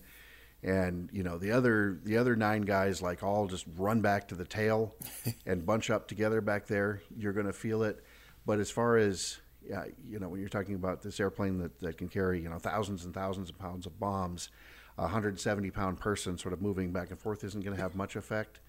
and 0.62 1.10
you 1.12 1.24
know 1.24 1.38
the 1.38 1.52
other 1.52 2.00
the 2.04 2.18
other 2.18 2.36
nine 2.36 2.62
guys 2.62 3.02
like 3.02 3.22
all 3.24 3.48
just 3.48 3.66
run 3.78 4.02
back 4.02 4.30
to 4.30 4.36
the 4.36 4.46
tail 4.46 4.96
and 5.46 5.66
bunch 5.66 5.90
up 5.90 6.08
together 6.08 6.42
back 6.42 6.68
there, 6.68 7.02
you're 7.18 7.34
going 7.34 7.46
to 7.46 7.54
feel 7.54 7.84
it. 7.84 8.04
But 8.46 8.60
as 8.60 8.72
far 8.72 8.98
as 8.98 9.40
yeah, 9.68 9.86
you 10.08 10.20
know, 10.20 10.30
when 10.30 10.40
you're 10.40 10.50
talking 10.50 10.76
about 10.76 11.02
this 11.02 11.20
airplane 11.20 11.58
that, 11.60 11.80
that 11.80 11.98
can 11.98 12.10
carry 12.10 12.42
you 12.42 12.50
know 12.50 12.60
thousands 12.60 13.06
and 13.06 13.14
thousands 13.14 13.50
of 13.50 13.58
pounds 13.58 13.86
of 13.86 14.00
bombs, 14.00 14.50
a 14.98 15.04
170 15.04 15.72
pound 15.72 16.00
person 16.00 16.38
sort 16.38 16.54
of 16.54 16.62
moving 16.62 16.92
back 16.92 17.10
and 17.12 17.20
forth 17.20 17.44
isn't 17.44 17.62
going 17.62 17.76
to 17.76 17.82
have 17.82 17.96
much 17.96 18.16
effect. 18.16 18.60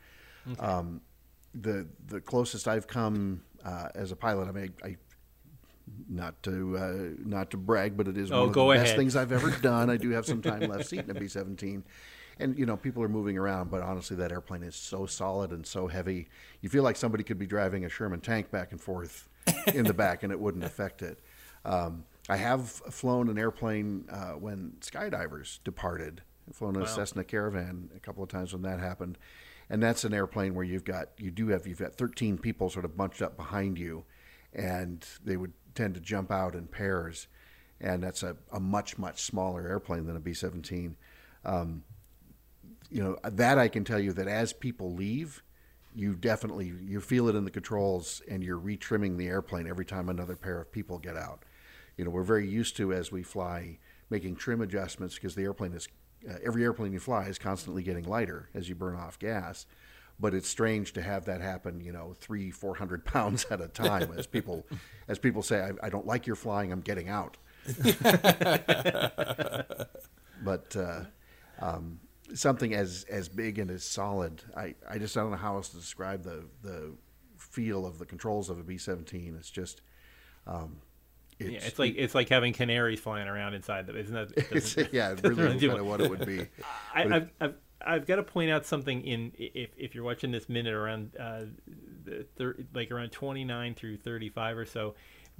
Um, 0.58 1.00
the 1.54 1.86
the 2.08 2.20
closest 2.20 2.68
I've 2.68 2.86
come 2.86 3.42
uh, 3.64 3.88
as 3.94 4.12
a 4.12 4.16
pilot, 4.16 4.48
I 4.48 4.52
mean, 4.52 4.74
I, 4.84 4.96
not 6.08 6.42
to 6.44 6.76
uh, 6.76 7.22
not 7.24 7.50
to 7.50 7.56
brag, 7.56 7.96
but 7.96 8.08
it 8.08 8.16
is 8.16 8.30
Oh, 8.32 8.40
one 8.40 8.48
of 8.48 8.54
the 8.54 8.60
best 8.84 8.96
things 8.96 9.16
I've 9.16 9.32
ever 9.32 9.50
done. 9.62 9.90
I 9.90 9.96
do 9.96 10.10
have 10.10 10.26
some 10.26 10.40
time 10.42 10.60
left 10.62 10.86
seat 10.86 11.00
in 11.00 11.10
a 11.10 11.14
B 11.14 11.28
seventeen, 11.28 11.84
and 12.38 12.58
you 12.58 12.66
know 12.66 12.76
people 12.76 13.02
are 13.02 13.08
moving 13.08 13.36
around, 13.38 13.70
but 13.70 13.82
honestly, 13.82 14.16
that 14.16 14.32
airplane 14.32 14.62
is 14.62 14.76
so 14.76 15.06
solid 15.06 15.50
and 15.50 15.66
so 15.66 15.86
heavy. 15.88 16.28
You 16.60 16.68
feel 16.68 16.82
like 16.82 16.96
somebody 16.96 17.24
could 17.24 17.38
be 17.38 17.46
driving 17.46 17.84
a 17.84 17.88
Sherman 17.88 18.20
tank 18.20 18.50
back 18.50 18.72
and 18.72 18.80
forth 18.80 19.28
in 19.74 19.84
the 19.84 19.94
back, 19.94 20.22
and 20.22 20.32
it 20.32 20.40
wouldn't 20.40 20.64
affect 20.64 21.02
it. 21.02 21.20
Um, 21.64 22.04
I 22.28 22.36
have 22.36 22.68
flown 22.70 23.28
an 23.28 23.38
airplane 23.38 24.06
uh, 24.10 24.32
when 24.32 24.74
skydivers 24.80 25.58
departed. 25.64 26.22
I've 26.48 26.56
flown 26.56 26.76
a 26.76 26.86
Cessna 26.86 27.24
Caravan 27.24 27.90
a 27.96 28.00
couple 28.00 28.22
of 28.22 28.28
times 28.30 28.52
when 28.52 28.62
that 28.62 28.78
happened, 28.80 29.16
and 29.70 29.82
that's 29.82 30.04
an 30.04 30.12
airplane 30.14 30.54
where 30.54 30.64
you've 30.64 30.84
got 30.84 31.08
you 31.18 31.30
do 31.30 31.48
have 31.48 31.66
you've 31.66 31.78
got 31.78 31.94
13 31.94 32.38
people 32.38 32.68
sort 32.70 32.84
of 32.84 32.96
bunched 32.96 33.20
up 33.22 33.36
behind 33.36 33.78
you, 33.78 34.04
and 34.54 35.06
they 35.24 35.36
would 35.36 35.52
tend 35.74 35.94
to 35.94 36.00
jump 36.00 36.30
out 36.30 36.54
in 36.54 36.66
pairs, 36.66 37.26
and 37.80 38.02
that's 38.02 38.22
a, 38.22 38.36
a 38.52 38.60
much 38.60 38.98
much 38.98 39.22
smaller 39.22 39.66
airplane 39.66 40.06
than 40.06 40.16
a 40.16 40.20
B-17. 40.20 40.94
Um, 41.44 41.84
you 42.90 43.02
know 43.02 43.18
that 43.24 43.58
I 43.58 43.68
can 43.68 43.84
tell 43.84 43.98
you 43.98 44.12
that 44.12 44.28
as 44.28 44.52
people 44.52 44.94
leave, 44.94 45.42
you 45.94 46.14
definitely 46.14 46.72
you 46.84 47.00
feel 47.00 47.28
it 47.28 47.34
in 47.34 47.44
the 47.44 47.50
controls, 47.50 48.22
and 48.28 48.42
you're 48.42 48.60
retrimming 48.60 49.16
the 49.16 49.26
airplane 49.26 49.66
every 49.66 49.84
time 49.84 50.08
another 50.08 50.36
pair 50.36 50.60
of 50.60 50.70
people 50.70 50.98
get 50.98 51.16
out. 51.16 51.44
You 51.96 52.04
know 52.04 52.10
we're 52.10 52.22
very 52.22 52.48
used 52.48 52.76
to 52.76 52.92
as 52.92 53.10
we 53.10 53.22
fly 53.22 53.78
making 54.10 54.36
trim 54.36 54.60
adjustments 54.60 55.14
because 55.14 55.34
the 55.34 55.42
airplane 55.42 55.72
is 55.72 55.88
uh, 56.28 56.34
every 56.44 56.62
airplane 56.62 56.92
you 56.92 57.00
fly 57.00 57.24
is 57.24 57.38
constantly 57.38 57.82
getting 57.82 58.04
lighter 58.04 58.48
as 58.54 58.68
you 58.68 58.74
burn 58.74 58.96
off 58.96 59.18
gas. 59.18 59.66
But 60.20 60.32
it's 60.32 60.48
strange 60.48 60.92
to 60.92 61.02
have 61.02 61.24
that 61.24 61.40
happen, 61.40 61.80
you 61.80 61.92
know, 61.92 62.14
three, 62.18 62.50
four 62.50 62.74
hundred 62.76 63.04
pounds 63.14 63.46
at 63.50 63.60
a 63.60 63.68
time. 63.68 64.10
As 64.16 64.26
people, 64.26 64.64
as 65.08 65.18
people 65.18 65.42
say, 65.42 65.60
I, 65.60 65.86
I 65.86 65.90
don't 65.90 66.06
like 66.06 66.26
your 66.26 66.36
flying. 66.36 66.70
I'm 66.72 66.80
getting 66.80 67.08
out. 67.08 67.36
but 70.42 70.76
uh, 70.76 71.04
um, 71.60 72.00
something 72.34 72.74
as 72.74 73.04
as 73.10 73.28
big 73.28 73.58
and 73.58 73.70
as 73.70 73.84
solid, 73.84 74.42
I, 74.56 74.74
I 74.88 74.98
just 74.98 75.14
don't 75.14 75.30
know 75.30 75.36
how 75.36 75.56
else 75.56 75.70
to 75.70 75.76
describe 75.76 76.22
the 76.22 76.44
the 76.62 76.92
feel 77.38 77.86
of 77.86 77.98
the 77.98 78.06
controls 78.06 78.50
of 78.50 78.58
a 78.58 78.62
B 78.62 78.78
seventeen. 78.78 79.34
It's 79.36 79.50
just, 79.50 79.80
um, 80.46 80.76
it's, 81.38 81.50
yeah, 81.50 81.58
it's 81.62 81.78
like 81.78 81.94
it's 81.96 82.14
like 82.14 82.28
having 82.28 82.52
canaries 82.52 83.00
flying 83.00 83.28
around 83.28 83.54
inside 83.54 83.86
them, 83.86 83.96
isn't 83.96 84.14
that? 84.14 84.30
it 84.36 84.46
it's, 84.50 84.74
doesn't- 84.74 84.92
yeah, 84.94 85.12
it 85.12 85.22
really 85.22 85.58
do 85.58 85.68
kind 85.68 85.80
of 85.80 85.86
what 85.86 86.00
it 86.00 86.10
would 86.10 86.26
be. 86.26 86.46
I, 86.94 87.08
But 87.38 87.60
I've, 87.80 87.86
I've, 87.86 88.00
I've 88.00 88.06
got 88.06 88.16
to 88.16 88.22
point 88.22 88.50
out 88.50 88.66
something 88.66 89.02
in 89.02 89.32
if, 89.38 89.70
if 89.76 89.94
you're 89.94 90.04
watching 90.04 90.30
this 90.30 90.48
minute 90.48 90.74
around 90.74 91.16
uh, 91.18 91.42
the 92.04 92.26
thir- 92.36 92.56
like 92.74 92.90
around 92.90 93.10
29 93.12 93.74
through 93.74 93.98
35 93.98 94.58
or 94.58 94.66
so 94.66 94.94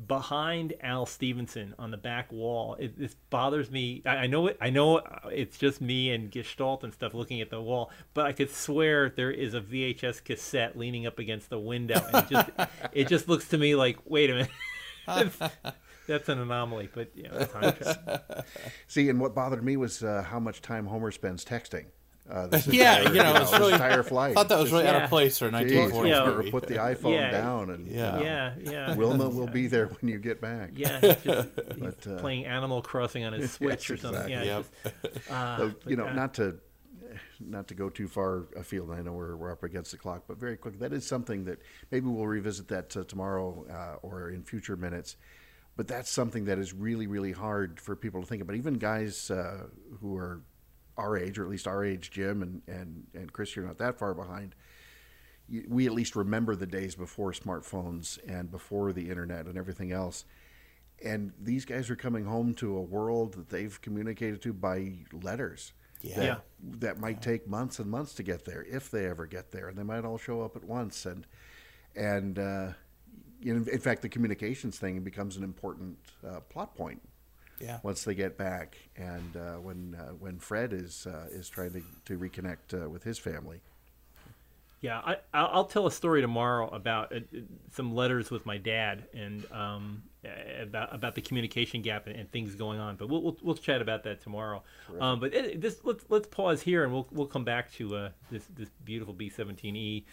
behind 0.09 0.75
Al 0.81 1.07
Stephenson 1.07 1.73
on 1.79 1.93
the 1.93 1.97
back 1.97 2.33
wall 2.33 2.75
it 2.81 2.99
this 2.99 3.15
bothers 3.31 3.71
me 3.71 4.03
I, 4.05 4.17
I 4.17 4.27
know 4.27 4.49
it 4.49 4.59
I 4.61 4.71
know 4.71 5.01
it's 5.31 5.57
just 5.57 5.81
me 5.81 6.11
and 6.11 6.33
Gestalt 6.33 6.83
and 6.83 6.93
stuff 6.93 7.15
looking 7.15 7.41
at 7.41 7.49
the 7.49 7.61
wall 7.61 7.93
but 8.13 8.27
I 8.27 8.33
could 8.33 8.51
swear 8.51 9.11
there 9.11 9.31
is 9.31 9.55
a 9.55 9.61
VHS 9.61 10.25
cassette 10.25 10.77
leaning 10.77 11.07
up 11.07 11.21
against 11.21 11.49
the 11.49 11.61
window 11.61 12.05
and 12.13 12.25
it 12.25 12.29
just 12.29 12.51
it 12.93 13.09
just 13.09 13.29
looks 13.29 13.47
to 13.49 13.59
me 13.59 13.77
like 13.77 13.99
wait 14.05 14.31
a 14.31 14.35
minute 14.35 14.51
that's, 15.07 15.39
that's 16.09 16.29
an 16.29 16.41
anomaly 16.41 16.89
but 16.93 17.11
you 17.15 17.29
know 17.29 17.45
time. 17.45 17.75
See, 18.87 19.09
and 19.09 19.21
what 19.21 19.35
bothered 19.35 19.65
me 19.65 19.77
was 19.77 20.03
uh, 20.03 20.25
how 20.29 20.41
much 20.41 20.63
time 20.63 20.87
Homer 20.87 21.11
spends 21.11 21.45
texting. 21.45 21.87
Uh, 22.29 22.47
this 22.47 22.67
Yeah, 22.69 22.99
entire, 23.01 23.15
you 23.15 23.23
know, 23.23 23.35
it's 23.37 23.51
this 23.51 23.61
really- 23.61 23.73
entire 23.75 24.03
flight. 24.03 24.31
I 24.31 24.35
thought 24.35 24.49
that 24.49 24.59
was 24.59 24.73
really 24.73 24.87
out 24.87 25.03
of 25.03 25.11
place 25.11 25.39
for 25.39 25.49
a 25.49 25.51
Jeez, 25.51 25.91
1940s 25.91 26.09
Yeah. 26.09 26.21
Homer, 26.21 26.37
movie. 26.39 26.51
put 26.51 26.67
the 26.67 26.75
iPhone 26.77 27.15
Yeah. 27.15 27.31
down, 27.31 27.71
and 27.71 27.87
Yeah. 27.87 28.09
uh, 28.17 28.21
yeah 28.23 28.55
yeah 28.61 28.95
Wilma 28.97 29.29
will 29.29 29.47
be 29.47 29.67
there 29.67 29.89
when 29.89 30.11
you 30.11 30.19
get 30.19 30.41
back. 30.41 30.71
Yeah, 30.75 31.01
he's 31.01 31.17
just 31.23 31.49
he's 31.75 31.77
But, 31.79 32.07
uh, 32.07 32.19
playing 32.21 32.47
Animal 32.47 32.81
Crossing 32.81 33.25
on 33.25 33.35
his 33.35 33.53
Switch 33.53 33.89
Yes, 33.89 33.91
or 33.91 33.97
something. 33.99 34.23
exactly. 34.33 34.47
Yeah, 34.49 34.57
Yep. 34.57 34.95
just, 35.15 35.31
uh, 35.31 35.59
So, 35.59 35.75
you 35.87 35.97
know, 35.97 36.05
but, 36.05 36.15
not 36.15 36.35
to 36.35 36.57
not 37.41 37.69
to 37.69 37.75
go 37.75 37.91
too 37.91 38.09
far 38.09 38.47
afield. 38.57 38.91
I 38.91 39.03
know 39.03 39.13
we're, 39.13 39.37
we're 39.37 39.53
up 39.53 39.63
against 39.63 39.91
the 39.93 39.99
clock, 39.99 40.25
but 40.27 40.39
very 40.39 40.57
quick. 40.57 40.79
That 40.81 40.93
is 40.93 41.07
something 41.07 41.45
that 41.45 41.59
maybe 41.91 42.07
we'll 42.09 42.27
revisit 42.27 42.69
that 42.69 42.97
uh, 42.97 43.05
tomorrow 43.05 43.67
uh, 43.71 43.97
or 44.07 44.31
in 44.31 44.43
future 44.45 44.77
minutes. 44.77 45.17
But 45.77 45.87
that's 45.89 46.11
something 46.11 46.47
that 46.47 46.59
is 46.59 46.73
really, 46.73 47.07
really 47.07 47.33
hard 47.33 47.81
for 47.81 47.95
people 47.97 48.21
to 48.23 48.27
think 48.27 48.41
about. 48.43 48.57
Even 48.57 48.75
guys 48.75 49.31
uh, 49.31 49.67
who 50.01 50.17
are 50.17 50.41
our 50.97 51.17
age, 51.17 51.39
or 51.39 51.45
at 51.45 51.51
least 51.51 51.67
our 51.67 51.85
age, 51.85 52.11
Jim 52.11 52.43
and, 52.43 52.63
and, 52.69 53.05
and 53.15 53.33
Chris, 53.33 53.57
you're 53.57 53.67
not 53.67 53.79
that 53.79 53.99
far 53.99 54.15
behind. 54.15 54.55
we 55.69 55.87
at 55.87 55.93
least 55.93 56.17
remember 56.17 56.55
the 56.57 56.67
days 56.67 56.95
before 56.95 57.33
smartphones 57.33 58.19
and 58.29 58.51
before 58.51 58.93
the 58.93 59.11
internet 59.11 59.47
and 59.47 59.59
everything 59.59 59.93
else. 59.93 60.25
And 61.05 61.33
these 61.41 61.65
guys 61.65 61.91
are 61.91 61.97
coming 61.97 62.25
home 62.25 62.55
to 62.55 62.77
a 62.79 62.81
world 62.83 63.35
that 63.35 63.51
they've 63.51 63.79
communicated 63.83 64.41
to 64.43 64.53
by 64.53 64.93
letters. 65.13 65.73
Yeah. 66.01 66.15
That, 66.17 66.25
Yeah. 66.25 66.37
that 66.79 67.01
might 67.01 67.21
take 67.21 67.49
months 67.49 67.79
and 67.79 67.91
months 67.91 68.15
to 68.15 68.23
get 68.23 68.45
there, 68.45 68.65
if 68.71 68.91
they 68.91 69.07
ever 69.07 69.27
get 69.27 69.51
there, 69.53 69.69
and 69.69 69.77
they 69.77 69.83
might 69.83 70.05
all 70.05 70.19
show 70.19 70.43
up 70.43 70.55
at 70.57 70.65
once. 70.65 71.05
And 71.07 71.27
and 71.97 72.39
uh, 72.39 72.69
in, 73.43 73.69
in 73.69 73.81
fact, 73.81 74.03
the 74.03 74.09
communications 74.09 74.79
thing 74.79 75.01
becomes 75.01 75.37
an 75.37 75.45
important 75.45 75.99
uh, 76.27 76.41
plot 76.41 76.75
point 76.75 77.01
Yeah. 77.61 77.79
once 77.83 78.05
they 78.05 78.15
get 78.15 78.37
back, 78.37 78.77
and 78.97 79.37
uh, 79.37 79.55
when 79.55 79.95
uh, 79.95 80.13
when 80.13 80.39
Fred 80.39 80.73
is 80.73 81.07
uh, 81.07 81.29
is 81.31 81.49
trying 81.49 81.73
to 81.73 81.83
to 82.07 82.19
reconnect 82.19 82.85
uh, 82.85 82.89
with 82.89 83.05
his 83.05 83.19
family. 83.19 83.61
Yeah, 84.85 84.99
I, 84.99 85.17
I'll 85.33 85.51
I'll 85.51 85.65
tell 85.65 85.87
a 85.87 85.91
story 85.91 86.21
tomorrow 86.21 86.69
about 86.69 87.11
uh, 87.11 87.17
uh, 87.17 87.41
some 87.73 87.95
letters 87.95 88.31
with 88.31 88.45
my 88.45 88.59
dad 88.59 89.05
and 89.15 89.51
um, 89.51 90.03
uh, 90.23 90.29
about 90.63 90.95
about 90.95 91.15
the 91.15 91.23
communication 91.23 91.81
gap 91.81 92.07
and, 92.07 92.15
and 92.15 92.31
things 92.31 92.55
going 92.55 92.79
on. 92.79 92.97
But 92.97 93.09
we'll, 93.09 93.23
we'll 93.23 93.37
we'll 93.41 93.55
chat 93.55 93.81
about 93.81 94.05
that 94.05 94.21
tomorrow. 94.21 94.63
Um, 95.01 95.21
but 95.21 95.33
it, 95.33 95.63
this 95.63 95.79
let's 95.85 96.05
let's 96.11 96.29
pause 96.29 96.61
here 96.61 96.85
and 96.85 96.93
we'll 96.93 97.09
we'll 97.13 97.27
come 97.27 97.45
back 97.45 97.73
to 97.77 97.97
uh, 97.97 98.09
this 98.31 98.47
this 98.55 98.69
beautiful 98.85 99.15
B 99.15 99.31
seventeen 99.31 99.75
E 99.75 100.05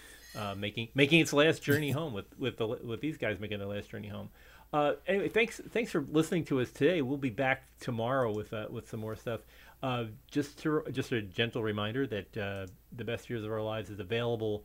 making 0.56 0.88
making 0.96 1.20
its 1.20 1.34
last 1.34 1.62
journey 1.62 1.92
home 2.00 2.14
with 2.14 2.28
with 2.40 2.56
the 2.56 2.66
with 2.66 3.02
these 3.02 3.18
guys 3.18 3.42
making 3.42 3.60
their 3.60 3.68
last 3.68 3.90
journey 3.90 4.08
home. 4.08 4.30
Uh, 4.74 4.94
anyway, 5.06 5.28
thanks 5.28 5.60
thanks 5.72 5.92
for 5.92 6.02
listening 6.02 6.46
to 6.46 6.62
us 6.62 6.72
today. 6.72 7.02
We'll 7.02 7.18
be 7.18 7.30
back 7.30 7.64
tomorrow 7.80 8.34
with 8.34 8.54
uh, 8.54 8.68
with 8.70 8.90
some 8.90 9.02
more 9.02 9.16
stuff. 9.16 9.42
Uh, 9.84 10.06
just 10.30 10.60
to, 10.60 10.84
just 10.92 11.12
a 11.12 11.22
gentle 11.22 11.64
reminder 11.64 12.06
that 12.06 12.38
uh, 12.38 12.68
the 12.96 13.04
best 13.04 13.30
years 13.30 13.44
of 13.44 13.52
our 13.52 13.62
lives 13.62 13.90
is 13.90 14.00
available 14.00 14.64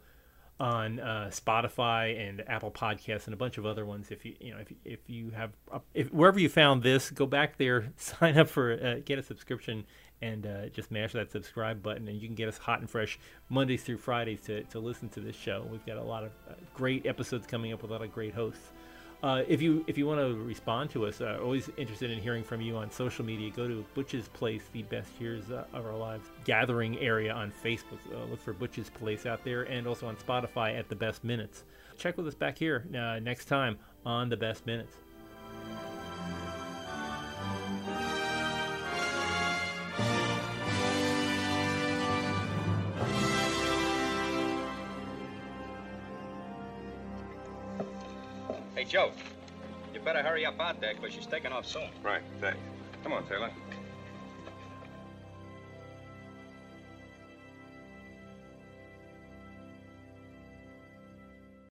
on 0.58 1.00
uh, 1.00 1.30
Spotify 1.30 2.28
and 2.28 2.42
Apple 2.48 2.70
Podcasts 2.70 3.26
and 3.26 3.34
a 3.34 3.36
bunch 3.36 3.58
of 3.58 3.66
other 3.66 3.84
ones. 3.84 4.10
If 4.10 4.24
you 4.24 4.34
you 4.40 4.52
know 4.52 4.60
if 4.60 4.72
if 4.84 5.00
you 5.08 5.30
have 5.30 5.50
if 5.94 6.12
wherever 6.12 6.38
you 6.38 6.48
found 6.48 6.82
this, 6.82 7.10
go 7.10 7.26
back 7.26 7.56
there, 7.58 7.92
sign 7.96 8.38
up 8.38 8.48
for 8.48 8.72
uh, 8.72 9.00
get 9.04 9.18
a 9.18 9.22
subscription, 9.22 9.84
and 10.22 10.46
uh, 10.46 10.68
just 10.68 10.90
mash 10.90 11.12
that 11.12 11.32
subscribe 11.32 11.82
button, 11.82 12.08
and 12.08 12.20
you 12.20 12.28
can 12.28 12.36
get 12.36 12.48
us 12.48 12.58
hot 12.58 12.80
and 12.80 12.88
fresh 12.88 13.18
Mondays 13.48 13.82
through 13.82 13.98
Fridays 13.98 14.40
to 14.42 14.62
to 14.64 14.78
listen 14.78 15.08
to 15.10 15.20
this 15.20 15.36
show. 15.36 15.66
We've 15.70 15.84
got 15.84 15.96
a 15.96 16.04
lot 16.04 16.24
of 16.24 16.30
uh, 16.48 16.54
great 16.74 17.06
episodes 17.06 17.46
coming 17.46 17.72
up 17.72 17.82
with 17.82 17.90
a 17.90 17.94
lot 17.94 18.02
of 18.02 18.12
great 18.12 18.34
hosts. 18.34 18.70
Uh, 19.26 19.42
if 19.48 19.60
you 19.60 19.84
if 19.88 19.98
you 19.98 20.06
want 20.06 20.20
to 20.20 20.40
respond 20.44 20.88
to 20.88 21.04
us, 21.04 21.20
uh, 21.20 21.36
always 21.42 21.68
interested 21.76 22.12
in 22.12 22.20
hearing 22.20 22.44
from 22.44 22.60
you 22.60 22.76
on 22.76 22.88
social 22.88 23.24
media. 23.24 23.50
Go 23.50 23.66
to 23.66 23.84
Butch's 23.92 24.28
Place, 24.28 24.62
the 24.72 24.84
best 24.84 25.10
years 25.18 25.50
uh, 25.50 25.64
of 25.72 25.84
our 25.84 25.96
lives 25.96 26.28
gathering 26.44 26.96
area 27.00 27.32
on 27.32 27.50
Facebook. 27.50 27.98
Uh, 28.14 28.24
look 28.26 28.40
for 28.40 28.52
Butch's 28.52 28.88
Place 28.88 29.26
out 29.26 29.42
there, 29.42 29.64
and 29.64 29.84
also 29.88 30.06
on 30.06 30.14
Spotify 30.14 30.78
at 30.78 30.88
the 30.88 30.94
Best 30.94 31.24
Minutes. 31.24 31.64
Check 31.98 32.16
with 32.16 32.28
us 32.28 32.36
back 32.36 32.56
here 32.56 32.86
uh, 32.96 33.18
next 33.18 33.46
time 33.46 33.78
on 34.04 34.28
the 34.28 34.36
Best 34.36 34.64
Minutes. 34.64 34.94
Hey, 50.46 50.52
Joe, 50.52 50.66
you 50.66 50.76
better 50.76 50.76
hurry 50.76 50.76
up 50.76 50.76
out 50.76 50.80
there 50.80 50.94
because 50.94 51.14
she's 51.14 51.26
taking 51.26 51.52
off 51.52 51.66
soon. 51.66 51.90
Right, 52.02 52.22
thanks. 52.40 52.58
Come 53.02 53.12
on, 53.12 53.26
Taylor. 53.26 53.50